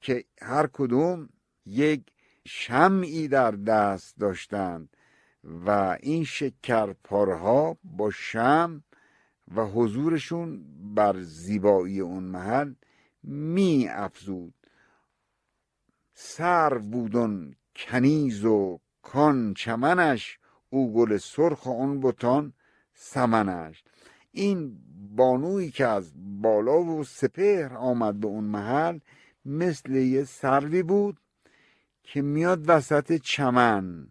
که 0.00 0.24
هر 0.42 0.66
کدوم 0.72 1.28
یک 1.66 2.02
شمعی 2.46 3.28
در 3.28 3.50
دست 3.50 4.16
داشتند 4.18 4.96
و 5.66 5.96
این 6.00 6.24
شکر 6.24 6.92
پارها 6.92 7.76
با 7.84 8.10
شم 8.10 8.84
و 9.54 9.64
حضورشون 9.64 10.64
بر 10.94 11.20
زیبایی 11.20 12.00
اون 12.00 12.22
محل 12.22 12.74
می 13.26 13.88
افزود 13.88 14.54
سر 16.14 16.78
بودن 16.78 17.54
کنیز 17.76 18.44
و 18.44 18.80
کان 19.02 19.54
چمنش 19.54 20.38
او 20.70 20.92
گل 20.92 21.16
سرخ 21.16 21.66
و 21.66 21.70
اون 21.70 22.00
بتان 22.00 22.52
سمنش. 22.94 23.84
این 24.32 24.78
بانویی 25.16 25.70
که 25.70 25.86
از 25.86 26.12
بالا 26.42 26.82
و 26.82 27.04
سپهر 27.04 27.74
آمد 27.74 28.20
به 28.20 28.26
اون 28.26 28.44
محل 28.44 28.98
مثل 29.44 29.92
یه 29.92 30.24
سروی 30.24 30.82
بود 30.82 31.20
که 32.02 32.22
میاد 32.22 32.64
وسط 32.68 33.12
چمن 33.12 34.08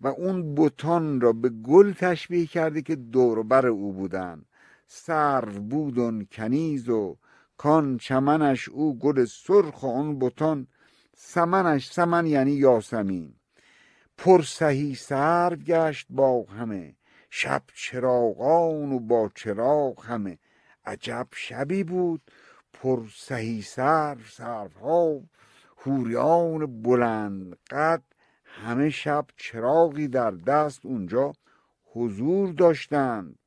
و 0.00 0.06
اون 0.06 0.54
بوتان 0.54 1.20
را 1.20 1.32
به 1.32 1.48
گل 1.48 1.92
تشبیه 1.92 2.46
کرده 2.46 2.82
که 2.82 2.96
دور 2.96 3.42
بر 3.42 3.66
او 3.66 3.92
بودن. 3.92 4.44
سرو 4.86 5.60
بودن 5.60 6.24
کنیز 6.32 6.88
و 6.88 7.16
کان 7.56 7.98
چمنش 7.98 8.68
او 8.68 8.98
گل 8.98 9.24
سرخ 9.24 9.82
و 9.82 9.86
اون 9.86 10.18
بوتان 10.18 10.66
سمنش 11.16 11.90
سمن 11.90 12.26
یعنی 12.26 12.52
یاسمین. 12.52 13.34
پر 14.18 14.42
سهی 14.42 14.94
سرو 14.94 15.56
گشت 15.56 16.06
با 16.10 16.42
همه 16.42 16.96
شب 17.30 17.62
چراغان 17.74 18.92
و 18.92 19.00
با 19.00 19.30
چراغ 19.34 20.06
همه. 20.06 20.38
عجب 20.86 21.28
شبی 21.32 21.84
بود 21.84 22.22
پر 22.72 23.02
سهی 23.16 23.62
سرو 23.62 24.20
سرو 24.30 25.22
هوریان 25.78 26.82
بلند 26.82 27.56
قد. 27.70 28.02
همه 28.44 28.90
شب 28.90 29.26
چراغی 29.36 30.08
در 30.08 30.30
دست 30.30 30.86
اونجا 30.86 31.32
حضور 31.84 32.52
داشتند. 32.52 33.38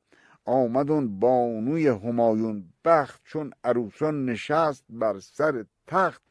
آمد 0.48 0.90
اون 0.90 1.20
بانوی 1.20 1.88
همایون 1.88 2.72
بخت 2.84 3.22
چون 3.24 3.52
عروسان 3.64 4.24
نشست 4.24 4.84
بر 4.90 5.20
سر 5.20 5.64
تخت. 5.86 6.22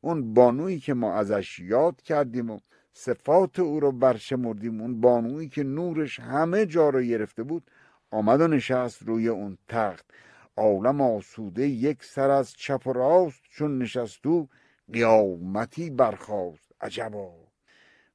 اون 0.00 0.34
بانویی 0.34 0.80
که 0.80 0.94
ما 0.94 1.14
ازش 1.14 1.58
یاد 1.58 2.02
کردیم 2.02 2.50
و 2.50 2.58
صفات 2.92 3.58
او 3.58 3.80
رو 3.80 3.92
برشمردیم 3.92 4.80
اون 4.80 5.00
بانویی 5.00 5.48
که 5.48 5.62
نورش 5.62 6.20
همه 6.20 6.66
جا 6.66 6.88
رو 6.88 7.02
گرفته 7.02 7.42
بود 7.42 7.70
آمد 8.10 8.40
و 8.40 8.48
نشست 8.48 9.02
روی 9.02 9.28
اون 9.28 9.58
تخت. 9.68 10.10
عالم 10.56 11.00
آسوده 11.00 11.66
یک 11.66 12.04
سر 12.04 12.30
از 12.30 12.52
چپ 12.52 12.86
و 12.86 12.92
راست 12.92 13.42
چون 13.50 13.78
نشست 13.78 14.26
او 14.26 14.48
قیامتی 14.92 15.90
برخاست. 15.90 16.72
عجبا. 16.80 17.34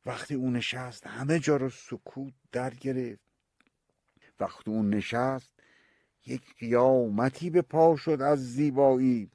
وقتی 0.05 0.35
اون 0.35 0.55
نشست 0.55 1.07
همه 1.07 1.39
جا 1.39 1.57
رو 1.57 1.69
سکوت 1.69 2.33
در 2.51 2.69
گرفت. 2.69 3.24
وقتی 4.39 4.71
اون 4.71 4.89
نشست 4.89 5.51
یک 6.25 6.41
قیامتی 6.59 7.49
به 7.49 7.61
پا 7.61 7.95
شد 7.95 8.21
از 8.21 8.53
زیبایی. 8.53 9.29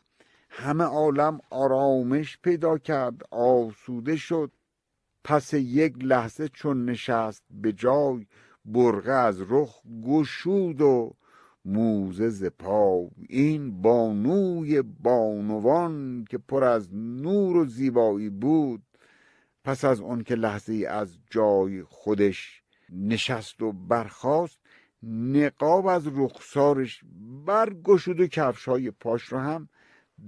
همه 0.50 0.84
عالم 0.84 1.40
آرامش 1.50 2.38
پیدا 2.42 2.78
کرد 2.78 3.22
آسوده 3.30 4.16
شد. 4.16 4.52
پس 5.24 5.54
یک 5.54 5.94
لحظه 6.00 6.48
چون 6.48 6.84
نشست 6.84 7.42
به 7.50 7.72
جای 7.72 8.26
برغه 8.64 9.12
از 9.12 9.42
رخ 9.48 9.82
گشود 10.04 10.80
و 10.80 11.14
موزه 11.64 12.28
ز 12.28 12.44
پا 12.44 13.08
این 13.28 13.82
بانوی 13.82 14.82
بانوان 14.82 16.24
که 16.30 16.38
پر 16.38 16.64
از 16.64 16.94
نور 16.94 17.56
و 17.56 17.64
زیبایی 17.64 18.30
بود. 18.30 18.82
پس 19.64 19.84
از 19.84 20.00
اون 20.00 20.22
که 20.22 20.34
لحظه 20.34 20.86
از 20.88 21.18
جای 21.30 21.82
خودش 21.82 22.62
نشست 22.92 23.62
و 23.62 23.72
برخاست 23.72 24.59
نقاب 25.02 25.86
از 25.86 26.06
رخسارش 26.06 27.00
برگشود 27.46 28.20
و 28.20 28.26
کفش 28.26 28.68
های 28.68 28.90
پاش 28.90 29.22
رو 29.22 29.38
هم 29.38 29.68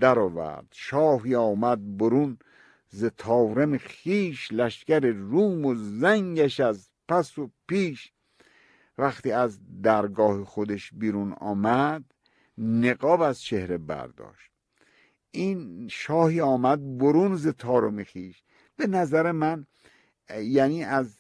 درآورد. 0.01 0.67
شاهی 0.73 1.35
آمد 1.35 1.97
برون 1.99 2.39
ز 2.89 3.05
تارم 3.05 3.79
خیش 3.79 4.53
لشکر 4.53 5.01
روم 5.01 5.65
و 5.65 5.75
زنگش 5.75 6.61
از 6.61 6.91
پس 7.09 7.39
و 7.39 7.51
پیش. 7.69 8.13
وقتی 8.99 9.33
از 9.33 9.61
درگاه 9.83 10.45
خودش 10.45 10.91
بیرون 10.95 11.33
آمد 11.33 12.05
نقاب 12.59 13.21
از 13.21 13.43
چهره 13.43 13.79
برداشت. 13.79 14.51
این 15.31 15.89
شاهی 15.89 16.41
آمد 16.41 16.99
برون 16.99 17.37
ز 17.37 17.49
تارم 17.49 18.05
خیش 18.05 18.43
به 18.77 18.87
نظر 18.87 19.33
من 19.33 19.67
یعنی 20.41 20.85
از 20.85 21.19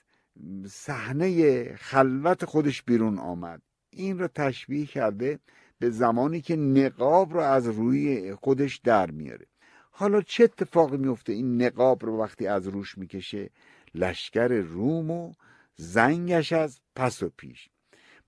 صحنه 0.66 1.75
خلوت 1.77 2.45
خودش 2.45 2.83
بیرون 2.83 3.18
آمد. 3.18 3.62
این 3.90 4.18
رو 4.18 4.29
تشبیه 4.29 4.87
کرده 4.87 5.38
به 5.79 5.90
زمانی 5.90 6.40
که 6.40 6.57
نقاب 6.57 7.33
رو 7.33 7.40
از 7.40 7.66
روی 7.66 8.35
خودش 8.35 8.77
در 8.79 9.11
میاره. 9.11 9.47
حالا 9.90 10.21
چه 10.21 10.45
اتفاقی 10.45 10.97
میفته؟ 10.97 11.33
این 11.33 11.62
نقاب 11.62 12.07
رو 12.07 12.21
وقتی 12.21 12.47
از 12.47 12.68
روش 12.68 12.99
می‌کشه 12.99 13.51
لشکر 13.95 14.49
روم 14.49 15.11
و 15.11 15.33
زنگش 15.77 16.53
از 16.53 16.81
پس 16.97 17.23
و 17.23 17.31
پیش. 17.37 17.68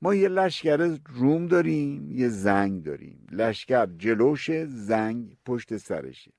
ما 0.03 0.15
یه 0.15 0.29
لشکر 0.29 0.99
روم 1.07 1.47
داریم 1.47 2.13
یه 2.13 2.29
زنگ 2.29 2.83
داریم. 2.83 3.27
لشکر 3.31 3.87
جلوش 3.87 4.51
زنگ 4.65 5.37
پشت 5.45 5.77
سرشه. 5.77 6.33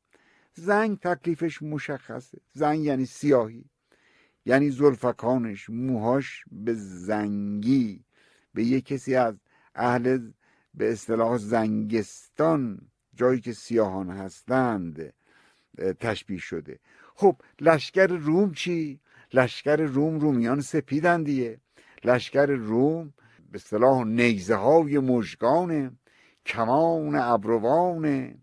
زنگ 0.54 1.00
تکلیفش 1.00 1.62
مشخصه. 1.62 2.38
زنگ 2.54 2.84
یعنی 2.84 3.06
سیاهی. 3.06 3.66
یعنی 4.46 4.70
زلفکانش 4.70 5.70
موهاش 5.70 6.44
به 6.52 6.74
زنگی 6.74 8.04
به 8.54 8.64
یه 8.64 8.82
کسی 8.82 9.16
از 9.16 9.36
اهل 9.76 10.32
به 10.74 10.92
اصطلاح 10.92 11.38
زنگستان 11.38 12.80
جایی 13.16 13.40
که 13.40 13.54
سیاهان 13.54 14.10
هستند 14.10 15.14
تشبیه 16.00 16.38
شده. 16.38 16.80
خب 17.16 17.36
لشکر 17.62 18.08
روم 18.08 18.52
چی؟ 18.52 19.00
لشکر 19.34 19.76
روم 19.76 20.20
رومیان 20.20 20.62
سپیدن 20.62 21.24
دیگه. 21.24 21.60
لشکر 22.04 22.46
روم 22.46 23.14
به 23.52 23.56
اصطلاح 23.56 24.04
نیزه 24.04 24.56
های 24.56 25.00
مژگانه 25.00 25.92
کمان 26.46 27.16
ابروان 27.16 28.36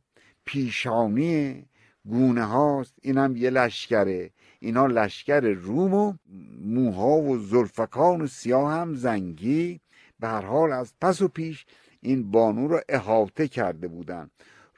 پیشانی 0.45 1.67
گونه 2.05 2.45
هاست 2.45 2.95
اینم 3.03 3.37
یه 3.37 3.51
لشکره. 3.51 4.31
اینا 4.64 4.87
لشکر 4.87 5.40
روم 5.40 5.94
و 5.94 6.14
موها 6.64 7.16
و 7.16 7.38
زلفکان 7.38 8.20
و 8.20 8.27
سیاه 8.27 8.72
هم 8.72 8.94
زنگی. 8.94 9.81
به 10.20 10.29
هر 10.29 10.46
حال 10.46 10.72
از 10.72 10.94
پس 11.01 11.22
و 11.22 11.29
پیش 11.29 11.66
این 12.01 12.31
بانو 12.31 12.68
را 12.68 12.83
احاطه 12.88 13.48
کرده 13.48 13.88
بودند 13.88 14.31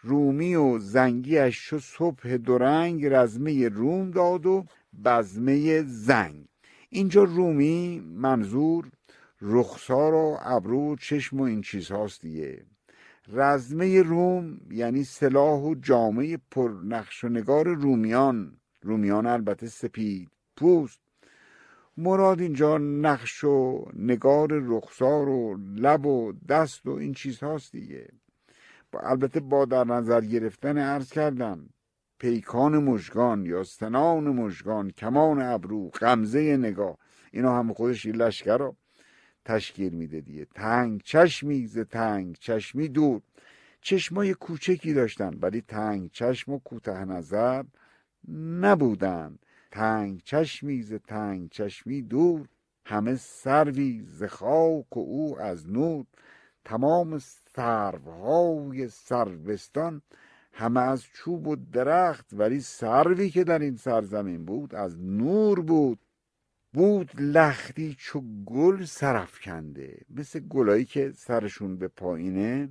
رومی 0.03 0.55
و 0.55 0.79
زنگیش 0.79 1.67
چو 1.67 1.79
صبح 1.79 2.37
درنگ 2.37 3.07
رزمه 3.07 3.69
روم 3.69 4.11
داد 4.11 4.47
و 4.47 4.65
بزمه 5.05 5.83
زنگ. 5.83 6.45
اینجا 6.89 7.25
رومی 7.25 8.01
منظور 8.01 8.91
رخسار 9.41 10.15
و 10.15 10.39
ابرو 10.43 10.93
و 10.93 10.97
چشم 10.97 11.41
و 11.41 11.43
این 11.43 11.63
چیزهاست 11.63 12.23
دیگه. 12.23 12.65
رزمه 13.29 14.03
روم 14.03 14.61
یعنی 14.71 15.05
سلاح 15.05 15.61
و 15.61 15.75
جامعه 15.75 16.39
پرنقش 16.51 17.25
و 17.25 17.29
نگار 17.29 17.69
رومیان. 17.69 18.57
رومیان 18.85 19.27
البته 19.27 19.67
سپید 19.67 20.31
پوست. 20.57 21.01
مراد 21.97 22.41
اینجا 22.41 22.79
نقش 22.79 23.45
و 23.45 23.85
نگار 23.97 24.49
رخسار 24.53 25.29
و 25.29 25.59
لب 25.77 26.07
و 26.07 26.33
دست 26.49 26.87
و 26.87 26.91
این 26.91 27.15
چیزهاست 27.15 27.73
دیگه. 27.73 28.09
البته 29.01 29.41
با 29.41 29.65
در 29.65 29.85
نظر 29.85 30.21
گرفتن 30.21 30.79
عرض 30.79 31.11
کردم 31.11 31.69
پیکان 32.19 32.79
مژگان 32.79 33.47
یا 33.47 33.65
سنان 33.65 34.25
مژگان 34.25 34.91
کمان 34.91 35.43
ابرو 35.43 35.89
غمزه 35.89 36.57
نگاه 36.57 36.99
اینا 37.33 37.59
هم 37.59 37.73
خودش 37.73 38.07
لشکر 38.07 38.59
رو 38.59 38.77
تشکیل 39.45 39.95
میده 39.95 40.21
دیگه. 40.21 40.47
تنگ 40.55 41.03
چشمی 41.05 41.67
ز 41.67 41.79
تنگ 41.79 42.37
چشمی 42.41 42.89
دور. 42.89 43.23
چشمای 43.81 44.35
کوچکی 44.35 44.93
داشتن 44.93 45.39
ولی 45.41 45.61
تنگ 45.61 46.11
چشم 46.11 46.53
و 46.53 46.59
کوته 46.59 47.05
نظر 47.05 47.63
نبودن 48.29 49.39
تنگ 49.71 50.21
چشمی 50.25 50.83
ز 50.83 50.93
تنگ 50.93 51.51
چشمی 51.51 52.03
دور 52.03 52.49
همه 52.87 53.17
سروی 53.17 54.05
ز 54.07 54.23
خاک 54.23 54.97
و 54.97 55.01
او 55.01 55.41
از 55.41 55.71
نور. 55.71 56.07
تمام 56.65 57.19
سروهای 57.55 58.89
سروستان 58.89 60.03
همه 60.53 60.81
از 60.81 61.05
چوب 61.15 61.47
و 61.47 61.57
درخت 61.57 62.27
ولی 62.33 62.61
سروی 62.61 63.31
که 63.31 63.45
در 63.45 63.59
این 63.59 63.77
سرزمین 63.77 64.45
بود 64.45 64.75
از 64.75 65.01
نور 65.01 65.61
بود. 65.61 65.99
بود 66.73 67.11
لختی 67.19 67.97
چو 67.99 68.23
گل 68.47 68.85
سرفکنده 68.85 70.01
مثل 70.11 70.41
گلایی 70.41 70.85
که 70.85 71.13
سرشون 71.17 71.77
به 71.77 71.89
پایینه. 71.89 72.69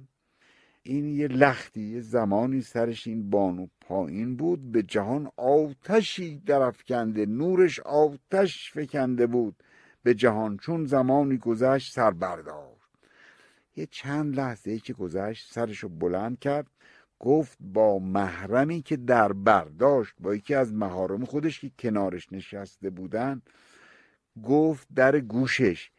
این 0.83 1.09
یه 1.09 1.27
لختی 1.27 1.81
یه 1.81 2.01
زمانی 2.01 2.61
سرش 2.61 3.07
این 3.07 3.29
بانو 3.29 3.67
پایین 3.81 4.35
بود 4.35 4.71
به 4.71 4.83
جهان 4.83 5.31
آتشی 5.37 6.39
درفکنده 6.39 7.25
نورش 7.25 7.79
آتش 7.79 8.71
فکنده 8.71 9.27
بود. 9.27 9.63
به 10.03 10.13
جهان 10.13 10.57
چون 10.57 10.85
زمانی 10.85 11.37
گذشت 11.37 11.93
سر 11.93 12.11
برداشت 12.11 12.89
یه 13.75 13.85
چند 13.85 14.35
لحظه 14.35 14.79
که 14.79 14.93
گذشت 14.93 15.53
سرشو 15.53 15.89
بلند 15.89 16.39
کرد 16.39 16.67
گفت 17.19 17.57
با 17.59 17.99
محرمی 17.99 18.81
که 18.81 18.97
در 18.97 19.33
برداشت 19.33 20.13
با 20.19 20.35
یکی 20.35 20.55
از 20.55 20.73
محارم 20.73 21.25
خودش 21.25 21.59
که 21.59 21.71
کنارش 21.79 22.31
نشسته 22.31 22.89
بودن 22.89 23.41
گفت 24.43 24.87
در 24.95 25.19
گوشش 25.19 25.91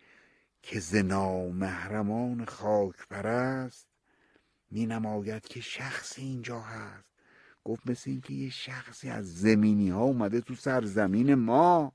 که 0.63 0.81
زنا 0.81 1.49
محرمان 1.49 2.45
خاک 2.45 3.09
پرست 3.11 3.94
می 4.71 4.87
نماید 4.87 5.49
که 5.49 5.61
شخصی 5.61 6.23
اینجا 6.23 6.61
هست. 6.61 7.09
گفت 7.65 7.91
مثل 7.91 8.11
اینکه 8.11 8.35
یه 8.35 8.51
شخصی 8.51 9.11
از 9.11 9.35
زمینی 9.35 9.91
ها 9.91 10.03
اومده 10.03 10.41
تو 10.41 10.55
سرزمین 10.55 11.35
ما. 11.35 11.93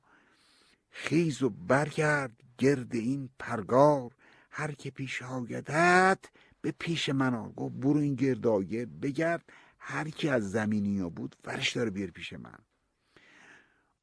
خیز 0.89 1.43
و 1.43 1.49
برگرد 1.49 2.31
گرد 2.57 2.95
این 2.95 3.29
پرگار. 3.39 4.11
هر 4.51 4.71
که 4.71 4.91
پیش 4.91 5.21
آیدت 5.21 6.19
به 6.61 6.73
پیش 6.79 7.09
من 7.09 7.35
آر 7.35 7.49
گفت 7.49 7.75
برو 7.75 7.99
این 7.99 8.15
گرداگه 8.15 8.85
بگرد. 8.85 9.43
هر 9.79 10.09
کی 10.09 10.29
از 10.29 10.51
زمینی 10.51 10.99
ها 10.99 11.09
بود 11.09 11.35
فرش 11.43 11.75
داره 11.75 11.89
بیر 11.89 12.11
پیش 12.11 12.33
من. 12.33 12.59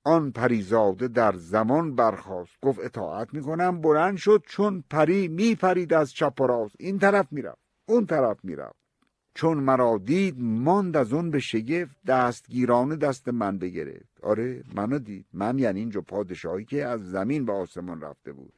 آن 0.05 0.33
پریزاده 0.33 1.09
در 1.09 1.37
زمان 1.37 1.95
برخواست 1.95 2.53
گفت 2.63 2.79
اطاعت 2.79 3.35
می‌کنم. 3.35 3.81
بلند 3.81 4.17
شد 4.17 4.45
چون 4.47 4.85
پری 4.91 5.29
میپرید 5.29 5.93
از 5.93 6.13
چپ 6.13 6.41
و 6.41 6.47
راست. 6.47 6.77
این 6.79 6.99
طرف 6.99 7.27
می‌رفت. 7.31 7.66
اون 7.87 8.07
طرف 8.07 8.45
می‌رفت. 8.45 8.87
چون 9.35 9.59
مرا 9.59 9.99
دید 9.99 10.35
ماند 10.39 10.97
از 10.97 11.13
اون 11.13 11.31
به 11.31 11.39
شگفت 11.39 11.97
دستگیرانه 12.07 12.97
دست 12.97 13.29
من 13.29 13.59
بگرفت. 13.59 14.21
آره 14.23 14.65
منو 14.75 14.99
دید. 14.99 15.27
من 15.33 15.59
یعنی 15.59 15.81
اینجا 15.81 16.01
پادشاهی 16.01 16.65
که 16.65 16.85
از 16.85 17.11
زمین 17.11 17.45
به 17.45 17.53
آسمان 17.53 18.01
رفته 18.01 18.33
بود. 18.33 18.53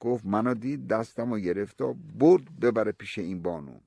گفت 0.00 0.26
منو 0.26 0.54
دید 0.54 0.88
دستم 0.88 1.32
و 1.32 1.38
گرفت 1.38 1.80
و 1.80 1.94
برد 2.18 2.60
ببره 2.60 2.92
پیش 2.92 3.18
این 3.18 3.42
بانو. 3.42 3.80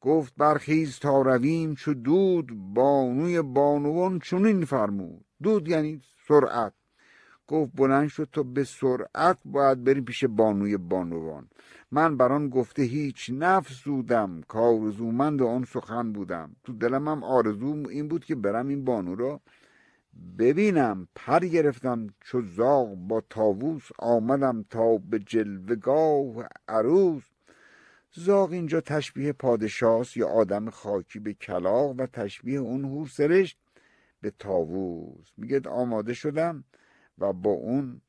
گفت 0.00 0.34
برخیز 0.36 0.98
تا 0.98 1.22
رویم 1.22 1.74
چو 1.74 1.94
دود 1.94 2.74
بانوی 2.74 3.42
بانوان 3.42 4.18
چنین 4.18 4.64
فرمود. 4.64 5.24
دود 5.42 5.68
یعنی 5.68 6.00
سرعت. 6.28 6.72
گفت 7.48 7.72
بلند 7.74 8.08
شد 8.08 8.28
تو 8.32 8.44
به 8.44 8.64
سرعت 8.64 9.38
باید 9.44 9.84
بریم 9.84 10.04
پیش 10.04 10.24
بانوی 10.24 10.76
بانوان. 10.76 11.48
من 11.90 12.16
بران 12.16 12.48
گفته 12.48 12.82
هیچ 12.82 13.30
نفسودم. 13.34 14.40
کارزومند 14.48 15.42
آن 15.42 15.64
سخن 15.64 16.12
بودم. 16.12 16.56
تو 16.64 16.72
دلم 16.72 17.08
هم 17.08 17.24
آرزو 17.24 17.84
این 17.90 18.08
بود 18.08 18.24
که 18.24 18.34
برم 18.34 18.68
این 18.68 18.84
بانو 18.84 19.14
رو 19.14 19.40
ببینم. 20.38 21.08
پر 21.14 21.40
گرفتم 21.40 22.06
چو 22.20 22.42
زاغ 22.42 22.94
با 22.94 23.22
تاووس 23.30 23.88
آمدم 23.98 24.64
تا 24.70 24.98
به 24.98 25.18
جلوگاه 25.18 26.48
عروس. 26.68 27.22
زاغ 28.12 28.52
اینجا 28.52 28.80
تشبیه 28.80 29.32
پادشاست 29.32 30.16
یا 30.16 30.28
آدم 30.28 30.70
خاکی 30.70 31.18
به 31.18 31.34
کلاغ 31.34 31.94
و 31.98 32.06
تشبیه 32.06 32.58
اون 32.58 32.84
هور 32.84 33.08
سرشت 33.08 33.58
به 34.20 34.32
تاووس 34.38 35.32
میگه 35.36 35.60
آماده 35.68 36.14
شدم. 36.14 36.64
و 37.18 37.32
با 37.32 37.50
اون 37.50 38.00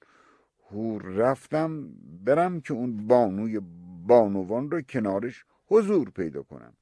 هور 0.71 1.01
رفتم 1.01 1.89
برم 2.25 2.61
که 2.61 2.73
اون 2.73 3.07
بانوی 3.07 3.61
بانوان 4.07 4.71
رو 4.71 4.81
کنارش 4.81 5.45
حضور 5.67 6.09
پیدا 6.09 6.43
کنم. 6.43 6.73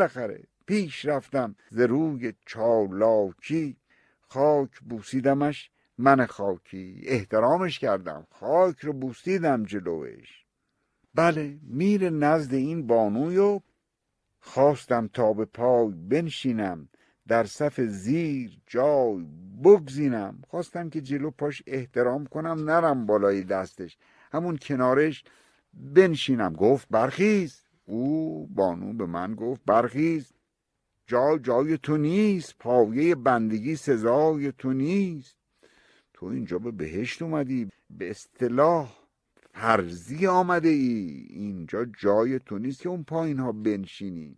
بالاخره 0.00 0.44
پیش 0.66 1.04
رفتم 1.04 1.54
ز 1.70 1.80
روی 1.80 2.32
چالاکی. 2.46 3.76
خاک 4.20 4.70
بوسیدمش 4.88 5.70
من 5.98 6.26
خاکی. 6.26 7.02
احترامش 7.04 7.78
کردم 7.78 8.26
خاک 8.30 8.78
رو 8.80 8.92
بوسیدم 8.92 9.64
جلوش. 9.64 10.44
بله 11.14 11.58
میر 11.62 12.10
نزد 12.10 12.54
این 12.54 12.86
بانوی 12.86 13.38
و 13.38 13.60
خواستم 14.40 15.10
تا 15.12 15.32
به 15.32 15.44
پای 15.44 15.92
بنشینم 16.08 16.88
در 17.28 17.44
صف 17.44 17.80
زیر 17.80 18.60
جای 18.66 19.26
بگزینم. 19.64 20.42
خواستم 20.48 20.90
که 20.90 21.00
جلو 21.00 21.30
پاش 21.30 21.62
احترام 21.66 22.26
کنم 22.26 22.70
نرم 22.70 23.06
بالای 23.06 23.44
دستش. 23.44 23.98
همون 24.32 24.56
کنارش 24.56 25.24
بنشینم. 25.74 26.52
گفت 26.52 26.86
برخیز. 26.90 27.69
او 27.90 28.46
بانو 28.46 28.92
به 28.92 29.06
من 29.06 29.34
گفت 29.34 29.60
برخیز 29.66 30.32
جا 31.06 31.38
جای 31.38 31.78
تو 31.78 31.96
نیست 31.96 32.54
پایه 32.58 33.14
بندگی 33.14 33.76
سزای 33.76 34.52
تو 34.52 34.72
نیست. 34.72 35.36
تو 36.14 36.26
اینجا 36.26 36.58
به 36.58 36.70
بهشت 36.70 37.22
اومدی 37.22 37.68
به 37.90 38.10
اصطلاح 38.10 38.96
فرضی 39.54 40.26
آمده 40.26 40.68
ای. 40.68 41.26
اینجا 41.30 41.84
جای 41.84 42.38
تو 42.38 42.58
نیست 42.58 42.80
که 42.80 42.88
اون 42.88 43.04
پایین 43.04 43.38
ها 43.38 43.52
بنشینی. 43.52 44.36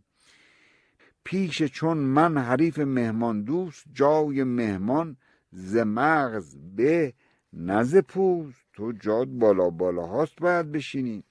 پیش 1.25 1.63
چون 1.63 1.99
من 1.99 2.39
حریف 2.39 2.79
مهمان 2.79 3.43
دوست 3.43 3.85
جای 3.93 4.45
مهمان 4.45 5.17
ز 5.51 5.77
مغز 5.77 6.57
به 6.77 7.15
نه 7.53 7.97
پوز 7.97 8.55
تو 8.73 8.93
جات 8.93 9.29
بالا 9.29 9.71
بالا 9.71 10.07
هاست 10.07 10.41
باید 10.41 10.73
بشینی. 10.73 11.25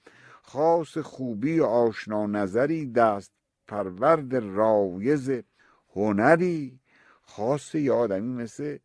خاصه 0.52 0.98
خوبی 0.98 1.60
و 1.60 1.64
آشنا 1.64 2.26
نظری 2.26 2.86
دست 2.86 3.32
پرورد 3.68 4.34
رایض 4.34 5.30
هنری. 5.94 6.80
خاصه 7.22 7.74
یه 7.74 7.92
آدمی 7.92 8.42
مثل 8.42 8.78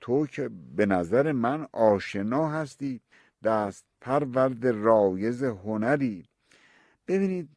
تو 0.00 0.26
که 0.26 0.50
به 0.76 0.86
نظر 0.86 1.32
من 1.32 1.66
آشنا 1.72 2.48
هستی 2.48 3.00
دست 3.44 3.84
پرورد 4.00 4.66
رایض 4.66 5.42
هنری. 5.42 6.24
ببینید 7.08 7.48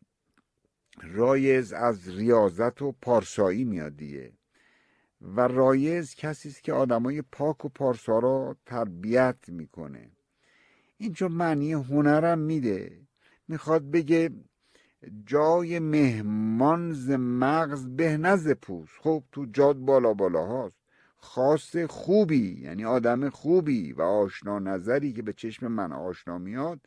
رایض 1.02 1.74
از 1.74 2.10
ریاضت 2.10 2.82
و 2.82 2.92
پارسایی 2.92 3.64
میاد 3.64 3.98
دیگه. 3.98 4.32
و 5.22 5.48
رایز 5.48 6.16
کسی 6.16 6.50
است 6.50 6.64
که 6.64 6.74
آدمای 6.74 7.22
پاک 7.22 7.66
و 7.66 7.70
پارسا 7.70 8.20
را 8.20 8.56
تربیت 8.66 9.38
می‌کنه. 9.48 10.12
اینجا 10.98 11.28
معنی 11.28 11.74
هنرم 11.74 12.40
میده. 12.40 13.04
می‌خواد 13.48 13.92
بگه 13.92 14.30
جای 15.26 15.80
مهمان 15.80 16.94
ز 16.94 17.12
مغز 17.12 17.88
به 17.88 18.18
نز 18.18 18.52
پوست. 18.52 18.94
خب 19.00 19.24
تو 19.32 19.46
جاد 19.46 19.78
بالا 19.78 20.14
بالا 20.14 20.46
هاست. 20.46 20.78
خاص 21.18 21.76
خوبی 21.78 22.62
یعنی 22.62 22.86
آدم 22.86 23.30
خوبی 23.30 23.94
و 23.94 24.02
آشنا 24.02 24.60
نظری 24.60 25.14
که 25.14 25.22
به 25.22 25.34
چشم 25.34 25.68
من 25.68 25.92
آشنا 25.92 26.38
میاد 26.38 26.80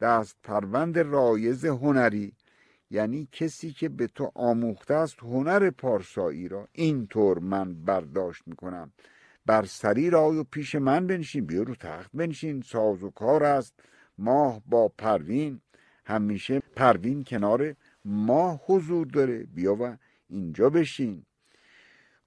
دست 0.00 0.36
پروند 0.42 0.98
رایز 0.98 1.64
هنری. 1.64 2.32
یعنی 2.90 3.28
کسی 3.32 3.72
که 3.72 3.88
به 3.88 4.06
تو 4.06 4.30
آموخته 4.34 4.94
است 4.94 5.22
هنر 5.22 5.70
پارسایی 5.70 6.48
را. 6.48 6.68
اینطور 6.72 7.38
من 7.38 7.74
برداشت 7.74 8.42
می‌کنم. 8.46 8.92
بر 9.46 9.64
سری 9.64 10.10
را 10.10 10.30
و 10.30 10.44
پیش 10.44 10.74
من 10.74 11.06
بنشین 11.06 11.46
بیا 11.46 11.62
رو 11.62 11.74
تخت 11.74 12.10
بنشین. 12.14 12.62
ساز 12.62 13.02
و 13.02 13.10
کار 13.10 13.44
است. 13.44 13.74
ماه 14.18 14.62
با 14.66 14.88
پروین. 14.98 15.60
همیشه 16.06 16.60
پروین 16.76 17.24
کنار 17.24 17.74
ماه 18.04 18.60
حضور 18.66 19.06
داره. 19.06 19.38
بیا 19.38 19.76
و 19.80 19.96
اینجا 20.28 20.70
بشین. 20.70 21.22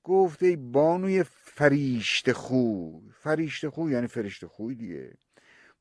گفت 0.03 0.43
ای 0.43 0.55
بانوی 0.55 1.23
فریشت 1.23 2.31
خوی 2.31 3.01
فریشت 3.13 3.69
خوی 3.69 3.91
یعنی 3.91 4.07
فرشت 4.07 4.45
خوی 4.45 4.75
دیگه. 4.75 5.13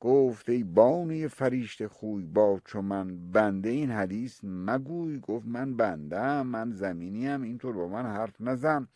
گفت 0.01 0.49
ای 0.49 0.65
بانوی 0.65 1.29
فریشت 1.29 1.87
خوی 1.87 2.23
با 2.25 2.61
چو 2.65 2.83
من 2.83 3.31
بنده 3.33 3.69
این 3.69 3.91
حدیث 3.91 4.41
مگوی. 4.43 5.19
گفت 5.19 5.47
من 5.47 5.77
بنده 5.77 6.43
من 6.43 6.73
زمینیم 6.73 7.43
اینطور 7.43 7.75
با 7.75 7.89
من 7.89 8.07
حرف 8.07 8.41
نزن. 8.41 8.89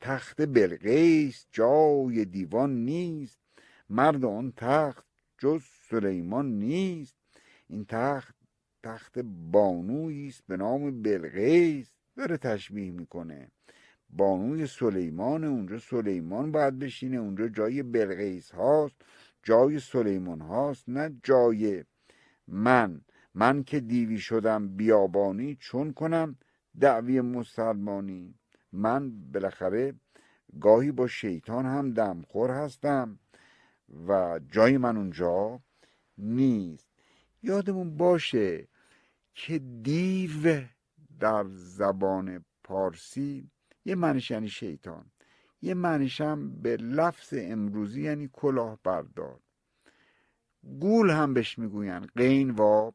تخت 0.00 0.42
بلقیس 0.54 1.46
جای 1.52 2.24
دیوان 2.24 2.84
نیست. 2.84 3.38
مرد 3.90 4.24
آن 4.24 4.52
تخت 4.56 5.04
جز 5.38 5.62
سلیمان 5.90 6.46
نیست. 6.58 7.16
این 7.68 7.84
تخت 7.84 8.34
تخت 8.82 9.18
بانویی 9.52 10.28
است 10.28 10.42
به 10.48 10.56
نام 10.56 11.02
بلقیس 11.02 11.90
داره 12.16 12.36
تشبیه 12.36 12.90
می‌کنه. 12.90 13.50
بانوی 14.10 14.66
سلیمان 14.66 15.44
اونجا 15.44 15.78
سلیمان 15.78 16.52
باید 16.52 16.78
بشینه 16.78 17.16
اونجا 17.16 17.48
جای 17.48 17.82
بلقیس 17.82 18.50
هاست 18.50 18.96
جای 19.42 19.80
سلیمان 19.80 20.40
هاست 20.40 20.88
نه 20.88 21.16
جای 21.22 21.84
من. 22.48 23.00
من 23.34 23.64
که 23.64 23.80
دیوی 23.80 24.18
شدم 24.18 24.68
بیابانی 24.76 25.56
چون 25.60 25.92
کنم 25.92 26.36
دعوی 26.80 27.20
مسلمانی؟ 27.20 28.34
من 28.72 29.10
بالاخره 29.32 29.94
گاهی 30.60 30.92
با 30.92 31.06
شیطان 31.06 31.66
هم 31.66 31.92
دمخور 31.92 32.50
هستم 32.50 33.18
و 34.08 34.40
جای 34.52 34.78
من 34.78 34.96
اونجا 34.96 35.60
نیست. 36.18 36.88
یادمون 37.42 37.96
باشه 37.96 38.68
که 39.42 39.58
دیو 39.58 40.62
در 41.20 41.46
زبان 41.48 42.44
پارسی 42.64 43.50
یه 43.84 43.94
معنیش 43.94 44.30
یعنی 44.30 44.48
شیطان. 44.48 45.10
یه 45.62 45.74
معنیش 45.74 46.20
هم 46.20 46.60
به 46.62 46.76
لفظ 46.76 47.34
امروزی 47.36 48.02
یعنی 48.02 48.30
کلاه 48.32 48.78
بردار 48.84 49.40
گول 50.80 51.10
هم 51.10 51.34
بهش 51.34 51.58
می‌گوین 51.58 52.00
قین 52.16 52.50
و 52.50 52.90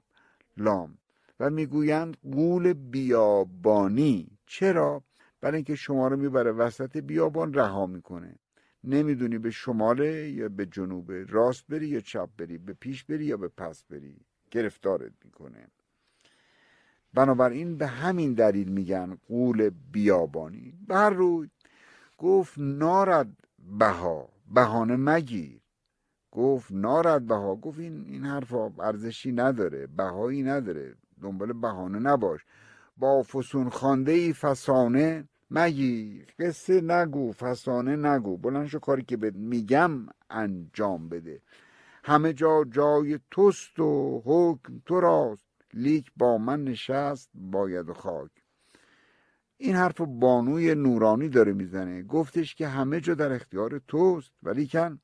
لام. 0.58 0.98
و 1.40 1.50
می‌گویند 1.50 2.18
گول 2.24 2.74
بیابانی. 2.74 4.38
چرا؟ 4.46 5.04
برای 5.42 5.56
اینکه 5.56 5.76
شما 5.76 6.08
رو 6.08 6.18
می‌بره 6.18 6.52
وسط 6.52 6.98
بیابان 6.98 7.54
رها 7.54 7.86
می‌کنه. 7.86 8.36
نمی‌دونی 8.84 9.38
به 9.38 9.52
شماله 9.52 10.30
یا 10.30 10.50
به 10.50 10.66
جنوب 10.66 11.12
راست 11.12 11.68
بری 11.70 11.88
یا 11.88 12.00
چپ 12.00 12.30
بری 12.38 12.58
به 12.58 12.74
پیش 12.74 13.04
بری 13.04 13.26
یا 13.26 13.38
به 13.38 13.48
پس 13.48 13.84
بری. 13.84 14.18
گرفتارت 14.52 15.14
می‌کنه. 15.26 15.68
بنابراین 17.16 17.78
به 17.78 17.88
همین 17.88 18.34
دلیل 18.34 18.70
میگن 18.70 19.18
قول 19.28 19.70
بیابانی. 19.92 20.74
بر 20.88 21.10
روی 21.10 21.50
گفت 22.18 22.54
نارد 22.58 23.28
بها 23.80 24.30
بهانه 24.54 24.96
مگیر. 24.96 25.60
گفت 26.32 26.72
نارد 26.72 27.28
بها 27.28 27.56
گفت 27.56 27.80
این 27.80 28.06
این 28.08 28.26
حرف 28.26 28.54
ارزشی 28.80 29.32
نداره 29.32 29.88
بهایی 29.88 30.44
نداره 30.44 30.96
دنبال 31.22 31.54
بهانه 31.54 32.00
نباش. 32.00 32.42
با 32.98 33.24
فسون 33.24 33.70
خانده 33.70 34.12
ای 34.12 34.34
فسانه 34.34 35.28
مگیر. 35.52 36.28
قصه 36.40 36.82
نگو 36.82 37.32
فسانه 37.32 37.96
نگو. 37.96 38.38
بلند 38.38 38.68
شو 38.68 38.80
کاری 38.80 39.04
که 39.04 39.18
میگم 39.36 39.92
انجام 40.30 41.10
بده. 41.10 41.42
همه 42.04 42.34
جا 42.34 42.64
جای 42.72 43.20
توست 43.32 43.80
و 43.80 44.22
حکم 44.26 44.82
تو 44.86 45.00
راست. 45.00 45.55
لیک 45.76 46.12
با 46.18 46.38
من 46.38 46.64
نشست 46.64 47.30
باید 47.34 47.92
خاک. 47.92 48.32
این 49.58 49.76
حرف 49.76 50.02
بانوی 50.02 50.76
نورانی 50.76 51.30
داره 51.30 51.54
می‌زنه. 51.54 52.04
گفتش 52.04 52.56
که 52.56 52.68
همه 52.68 53.02
جا 53.02 53.14
در 53.14 53.32
اختیار 53.32 53.82
توست 53.88 54.32
ولیکن 54.44 55.00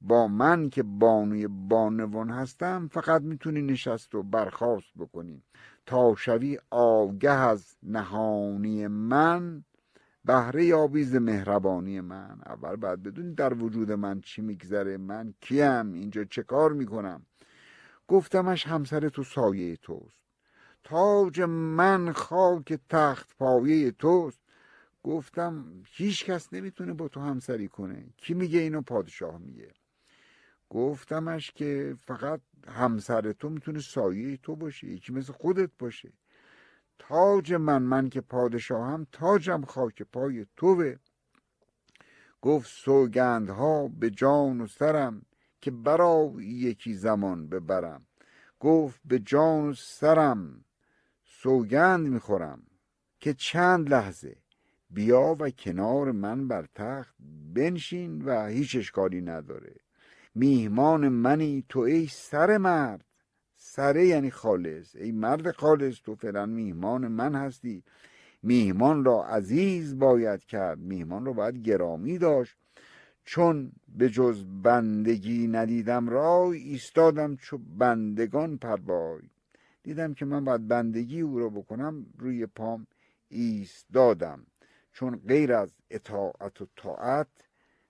با 0.00 0.28
من 0.28 0.70
که 0.70 0.82
بانوی 0.82 1.46
بانوان 1.48 2.30
هستم 2.30 2.88
فقط 2.92 3.22
می‌تونی 3.22 3.62
نشست 3.62 4.14
و 4.14 4.22
برخواست 4.22 4.92
بکنی. 4.98 5.42
تا 5.86 6.14
شوی 6.14 6.58
آگه 6.70 7.30
از 7.30 7.76
نهانی 7.82 8.86
من 8.86 9.64
بهره 10.24 10.64
یابی 10.64 11.18
مهربانی 11.18 12.00
من. 12.00 12.40
اول 12.46 12.76
باید 12.76 13.02
بدونی 13.02 13.34
در 13.34 13.54
وجود 13.54 13.92
من 13.92 14.20
چی 14.20 14.42
میگذره. 14.42 14.96
من 14.96 15.34
کیم؟ 15.40 15.92
اینجا 15.92 16.24
چه 16.24 16.42
کار 16.42 16.72
می‌کنم؟ 16.72 17.26
گفتمش 18.10 18.66
همسر 18.66 19.08
تو 19.08 19.24
سایه 19.24 19.76
توست. 19.76 20.24
تاج 20.84 21.40
من 21.40 22.12
خاک 22.12 22.78
تخت 22.88 23.36
پایه 23.38 23.90
توست. 23.90 24.40
گفتم 25.02 25.82
هیچ 25.86 26.24
کس 26.24 26.52
نمی‌تونه 26.52 26.92
با 26.92 27.08
تو 27.08 27.20
همسری 27.20 27.68
کنه. 27.68 28.06
کی 28.16 28.34
میگه 28.34 28.58
اینو 28.58 28.82
پادشاه 28.82 29.38
میگه. 29.38 29.72
گفتمش 30.70 31.50
که 31.50 31.96
فقط 32.06 32.40
همسر 32.68 33.32
تو 33.32 33.48
می‌تونه 33.48 33.80
سایه 33.80 34.36
تو 34.36 34.56
باشه. 34.56 34.86
یکی 34.86 35.12
مثل 35.12 35.32
خودت 35.32 35.70
باشه. 35.78 36.12
تاج 36.98 37.52
من 37.52 37.82
من 37.82 38.08
که 38.08 38.20
پادشاهم 38.20 39.06
تاجم 39.12 39.62
خاک 39.62 40.02
پای 40.02 40.46
توه. 40.56 40.96
گفت 42.42 42.70
سوگندها 42.70 43.88
به 43.88 44.10
جان 44.10 44.60
و 44.60 44.66
سرم. 44.66 45.22
که 45.60 45.70
برا 45.70 46.32
یکی 46.40 46.94
زمان 46.94 47.48
ببرم. 47.48 48.06
گفت 48.60 49.00
به 49.04 49.18
جان 49.18 49.68
و 49.68 49.74
سرم 49.74 50.64
سوگند 51.24 52.06
می‌خورم 52.06 52.62
که 53.20 53.34
چند 53.34 53.88
لحظه 53.88 54.36
بیا 54.90 55.36
و 55.40 55.50
کنار 55.50 56.12
من 56.12 56.48
بر 56.48 56.66
تخت 56.74 57.14
بنشین 57.54 58.22
و 58.22 58.46
هیچ 58.46 58.76
اشکالی 58.76 59.20
نداره. 59.20 59.74
میهمان 60.34 61.08
منی 61.08 61.64
تو 61.68 61.80
ای 61.80 62.06
سر 62.06 62.58
مرد. 62.58 63.04
سره 63.56 64.06
یعنی 64.06 64.30
خالص. 64.30 64.96
ای 64.96 65.12
مرد 65.12 65.50
خالص 65.50 66.00
تو 66.04 66.14
فعلا 66.14 66.46
میهمان 66.46 67.08
من 67.08 67.34
هستی. 67.34 67.84
میهمان 68.42 69.04
را 69.04 69.24
عزیز 69.24 69.98
باید 69.98 70.44
کرد. 70.44 70.78
میهمان 70.78 71.24
را 71.24 71.32
باید 71.32 71.62
گرامی 71.62 72.18
داشت. 72.18 72.56
چون 73.30 73.72
به 73.98 74.08
جز 74.08 74.44
بندگی 74.62 75.48
ندیدم 75.48 76.08
رای 76.08 76.58
ایستادم 76.58 77.36
چو 77.36 77.58
بندگان 77.58 78.56
پربای 78.56 79.22
دیدم 79.82 80.14
که 80.14 80.24
من 80.24 80.44
باید 80.44 80.68
بندگی 80.68 81.20
او 81.20 81.38
را 81.38 81.48
بکنم 81.48 82.06
روی 82.18 82.46
پام 82.46 82.86
ایستادم. 83.28 84.46
چون 84.92 85.16
غیر 85.16 85.52
از 85.52 85.72
اطاعت 85.90 86.60
و 86.62 86.66
طاعت 86.76 87.26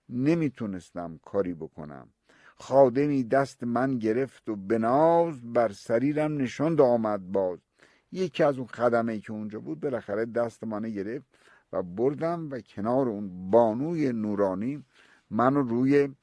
نمی‌تونستم 0.09 1.19
کاری 1.25 1.53
بکنم. 1.53 2.07
خادمی 2.55 3.23
دست 3.23 3.63
من 3.63 3.97
گرفت 3.97 4.49
و 4.49 4.55
به 4.55 4.79
بر 5.43 5.71
سریرم 5.71 6.37
نشاند 6.37 6.81
آمد 6.81 7.31
باز. 7.31 7.59
یکی 8.11 8.43
از 8.43 8.57
اون 8.57 8.67
خدمه 8.67 9.19
که 9.19 9.31
اونجا 9.31 9.59
بود 9.59 9.79
بالاخره 9.79 10.25
دست 10.25 10.63
منو 10.63 10.89
گرفت 10.89 11.27
و 11.73 11.83
بردم 11.83 12.47
و 12.51 12.59
کنار 12.59 13.09
اون 13.09 13.51
بانوی 13.51 14.13
نورانی 14.13 14.83
منو 15.31 15.61
روی 15.61 16.15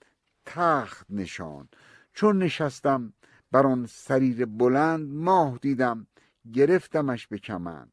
تخت 0.47 1.07
نشان. 1.11 1.69
چون 2.13 2.43
نشستم 2.43 3.13
بر 3.53 3.67
آن 3.67 3.87
سریر 3.87 4.47
بلند 4.47 5.09
ماه 5.15 5.59
دیدم 5.63 6.07
گرفتمش 6.53 7.27
به 7.27 7.39
کمند. 7.39 7.93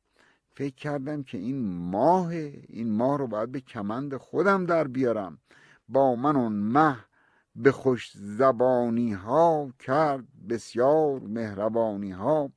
فکر 0.56 0.76
کردم 0.76 1.24
که 1.24 1.38
این 1.38 1.68
ماه 1.68 2.30
این 2.30 2.92
ماه 2.92 3.18
رو 3.18 3.28
باید 3.28 3.52
به 3.52 3.62
کمند 3.62 4.18
خودم 4.18 4.66
در 4.66 4.88
بیارم. 4.88 5.38
با 5.90 6.16
من 6.16 6.36
اون 6.36 6.54
مه 6.54 6.98
به 7.56 7.72
خوش 7.72 8.12
زبانی 8.16 9.14
ها 9.14 9.72
کرد 9.80 10.28
بسیار 10.50 11.20
مهربانی 11.20 12.12
ها 12.12 12.52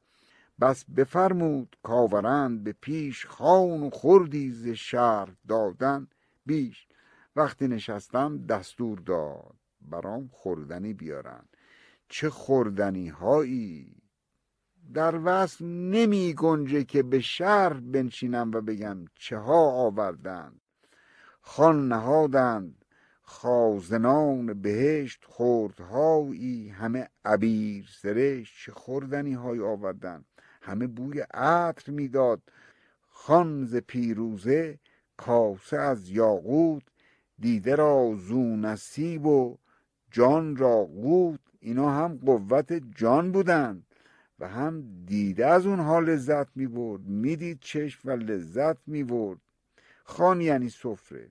بس 0.61 0.85
بفرمود 0.85 1.77
کاورند 1.83 2.65
به 2.65 2.73
پیش 2.81 3.27
خان 3.27 3.83
و 3.83 3.91
خوردی 3.91 4.53
ز 4.53 4.69
شهر 4.69 5.29
دادن 5.49 6.07
بیش. 6.47 6.88
وقتی 7.39 7.69
نشستم 7.69 8.47
دستور 8.47 8.99
داد 8.99 9.55
برام 9.81 10.29
خوردنی 10.33 10.95
بیارن. 10.95 11.45
چه 12.09 12.31
خوردنی 12.31 13.09
هایی 13.09 13.97
در 14.95 15.21
وصل 15.25 15.65
نمی 15.65 16.35
گنجه 16.35 16.85
که 16.85 17.03
به 17.03 17.21
شهر 17.21 17.73
بنشینم 17.73 18.51
و 18.55 18.61
بگم 18.61 19.05
چه 19.15 19.37
ها 19.37 19.71
آوردند. 19.71 20.61
خان 21.41 21.89
نهادند 21.89 22.85
خازنان 23.23 24.63
بهشت 24.63 25.25
خوردهایی 25.25 26.69
همه 26.69 27.09
عبیر 27.25 27.89
سرشت 28.03 28.65
چه 28.65 28.73
خوردنی 28.73 29.35
های 29.35 29.61
آوردن 29.61 30.25
همه 30.63 30.87
بوی 30.87 31.21
عطر 31.21 31.93
می‌داد. 31.93 32.43
خان 33.09 33.65
ز 33.65 33.77
پیروزه 33.77 34.79
کاسه 35.17 35.77
از 35.77 36.09
یاقوت 36.09 36.83
دیده 37.41 37.75
را 37.75 38.15
زو 38.17 38.57
نصیب 38.57 39.27
و 39.27 39.57
جان 40.11 40.57
را 40.57 40.85
قوت 40.85 41.41
اینا 41.61 41.91
هم 41.91 42.17
قوت 42.17 42.73
جان 42.73 43.33
بودند 43.33 43.87
و 44.39 44.49
هم 44.49 45.05
دیده 45.07 45.47
از 45.47 45.67
اونها 45.67 46.01
لذت 46.01 46.57
می 46.57 46.67
برد 46.67 47.03
می‌دید 47.03 47.59
چشم 47.61 48.09
و 48.09 48.13
لذت 48.13 48.77
می 48.87 49.05
برد 49.05 49.39
خان 50.05 50.41
یعنی 50.41 50.69
سفره. 50.69 51.31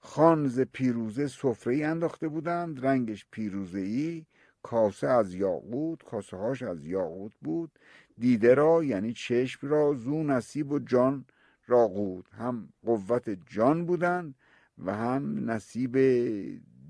خان 0.00 0.48
ز 0.48 0.60
پیروزه 0.60 1.26
سفره 1.26 1.74
ای 1.74 1.84
انداخته 1.84 2.28
بودند. 2.28 2.86
رنگش 2.86 3.26
پیروزه 3.30 3.78
ای 3.78 4.26
کاسه 4.62 5.06
از 5.06 5.34
یاقوت 5.34 6.02
کاسه 6.02 6.36
هاش 6.36 6.62
از 6.62 6.86
یاقوت 6.86 7.32
بود. 7.42 7.78
دیده 8.18 8.54
را 8.54 8.84
یعنی 8.84 9.12
چشم 9.12 9.68
را 9.68 9.94
زو 9.94 10.22
نصیب 10.22 10.72
و 10.72 10.78
جان 10.78 11.24
را 11.66 11.88
قود 11.88 12.28
هم 12.28 12.68
قوت 12.84 13.30
جان 13.30 13.86
بودند. 13.86 14.34
و 14.78 14.94
هم 14.94 15.50
نصیب 15.50 15.96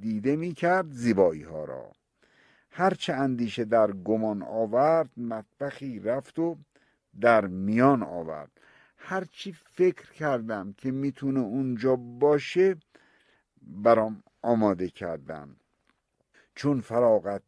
دیده 0.01 0.37
می 0.37 0.53
کرد 0.53 0.91
زیبایی 0.91 1.43
ها 1.43 1.65
را. 1.65 1.93
هرچه 2.71 3.13
اندیشه 3.13 3.65
در 3.65 3.93
گمان 3.93 4.43
آورد 4.43 5.11
مطبخی 5.17 6.01
رفت 6.01 6.39
و 6.39 6.57
در 7.21 7.47
میان 7.47 8.03
آورد. 8.03 8.51
هرچی 8.97 9.53
فکر 9.53 10.13
کردم 10.13 10.73
که 10.73 10.91
می‌تونه 10.91 11.41
اونجا 11.41 11.97
باشه 11.97 12.77
برام 13.63 14.23
آماده 14.43 14.89
کردم 14.89 15.57
چون 16.55 16.81
فراغت 16.81 17.43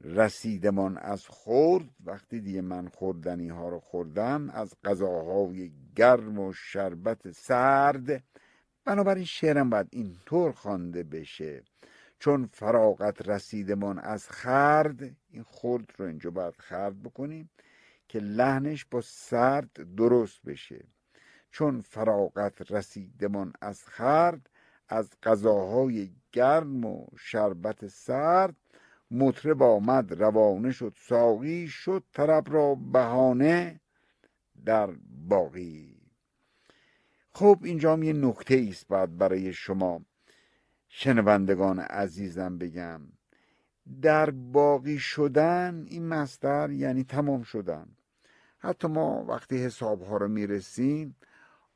رسیدمان 0.00 0.98
از 0.98 1.26
خورد 1.26 1.88
وقتی 2.04 2.40
دیگه 2.40 2.60
من 2.60 2.88
خوردنی 2.88 3.48
ها 3.48 3.68
رو 3.68 3.80
خوردم 3.80 4.50
از 4.50 4.74
غذاهای 4.84 5.72
گرم 5.96 6.38
و 6.38 6.52
شربت 6.52 7.30
سرد 7.30 8.24
بنابراین 8.84 9.24
شعرم 9.24 9.70
باید 9.70 9.88
اینطور 9.90 10.52
خوانده 10.52 11.02
بشه. 11.02 11.62
چون 12.18 12.46
فراغت 12.46 13.28
رسیدمان 13.28 13.98
از 13.98 14.28
خرد 14.28 15.16
این 15.30 15.42
خورد 15.42 15.92
رو 15.96 16.06
اینجا 16.06 16.30
باید 16.30 16.54
خرد 16.58 17.02
بکنیم 17.02 17.50
که 18.08 18.18
لحنش 18.18 18.84
با 18.84 19.00
سرد 19.00 19.94
درست 19.96 20.42
بشه. 20.42 20.84
چون 21.50 21.80
فراغت 21.80 22.72
رسیدمان 22.72 23.52
از 23.60 23.84
خرد 23.84 24.50
از 24.88 25.10
غذاهای 25.22 26.10
گرم 26.32 26.84
و 26.84 27.06
شربت 27.18 27.86
سرد 27.86 28.56
مطرب 29.10 29.62
آمد 29.62 30.22
روانه 30.22 30.72
شد 30.72 30.96
ساقی 30.96 31.68
شد 31.68 32.04
طرب 32.12 32.52
را 32.52 32.74
بهانه 32.74 33.80
در 34.64 34.90
باقی. 35.28 35.93
خب 37.34 37.58
اینجا 37.62 37.98
یه 37.98 38.12
نکته 38.12 38.66
است 38.70 38.88
باید 38.88 39.18
برای 39.18 39.52
شما. 39.52 40.04
شنوندگان 40.88 41.78
عزیزم 41.78 42.58
بگم 42.58 43.00
در 44.02 44.30
باقی 44.30 44.98
شدن 44.98 45.84
این 45.88 46.08
مستر 46.08 46.70
یعنی 46.70 47.04
تمام 47.04 47.42
شدن. 47.42 47.86
حتی 48.58 48.88
ما 48.88 49.24
وقتی 49.24 49.58
حساب 49.58 50.02
ها 50.02 50.16
رو 50.16 50.28
می‌رسیم 50.28 51.16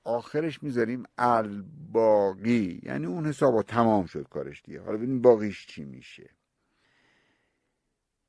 آخرش 0.05 0.63
می‌ذاریم 0.63 1.03
الباقی. 1.19 2.81
یعنی 2.83 3.07
اون 3.07 3.27
حساب 3.27 3.55
ها 3.55 3.63
تمام 3.63 4.07
شد 4.07 4.29
کارش 4.29 4.63
دیگه. 4.63 4.81
حالا 4.81 4.97
ببینیم 4.97 5.23
باقیش 5.23 5.67
چی 5.67 5.85
میشه. 5.85 6.31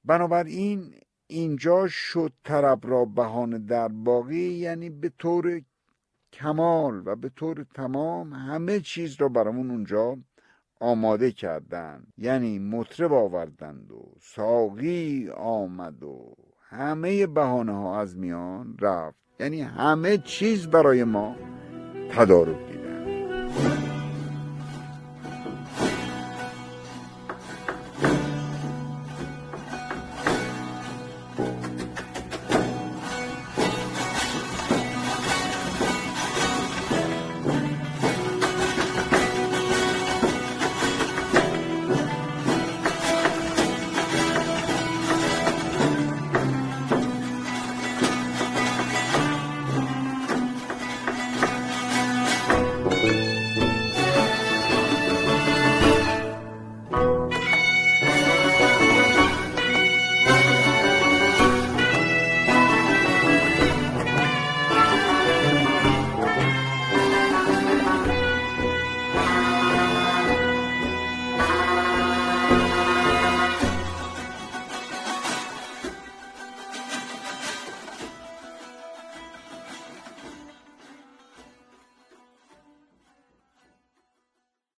بنابراین 0.06 0.96
اینجا 1.28 1.88
شد 1.88 2.34
طرب 2.44 2.80
را 2.84 3.06
بهانه 3.06 3.60
در 3.60 3.88
باقی 3.88 4.50
یعنی 4.50 4.90
به 4.90 5.10
طور 5.10 5.62
کمال 6.40 7.02
و 7.06 7.16
به 7.16 7.30
طور 7.30 7.66
تمام 7.76 8.34
همه 8.34 8.80
چیز 8.80 9.16
را 9.22 9.30
برامون 9.30 9.72
اونجا 9.72 10.18
آماده 10.80 11.32
کردن 11.32 12.04
یعنی 12.18 12.60
مطرب 12.60 13.14
آوردند 13.14 13.92
و 13.92 14.14
ساقی 14.22 15.30
آمد 15.38 16.04
و 16.04 16.36
همه 16.70 17.28
بهانه 17.28 17.72
ها 17.72 18.00
از 18.00 18.18
میان 18.18 18.78
رفت. 18.82 19.20
یعنی 19.40 19.62
همه 19.62 20.18
چیز 20.18 20.68
برای 20.68 21.04
ما 21.04 21.36
تدارک 22.12 22.69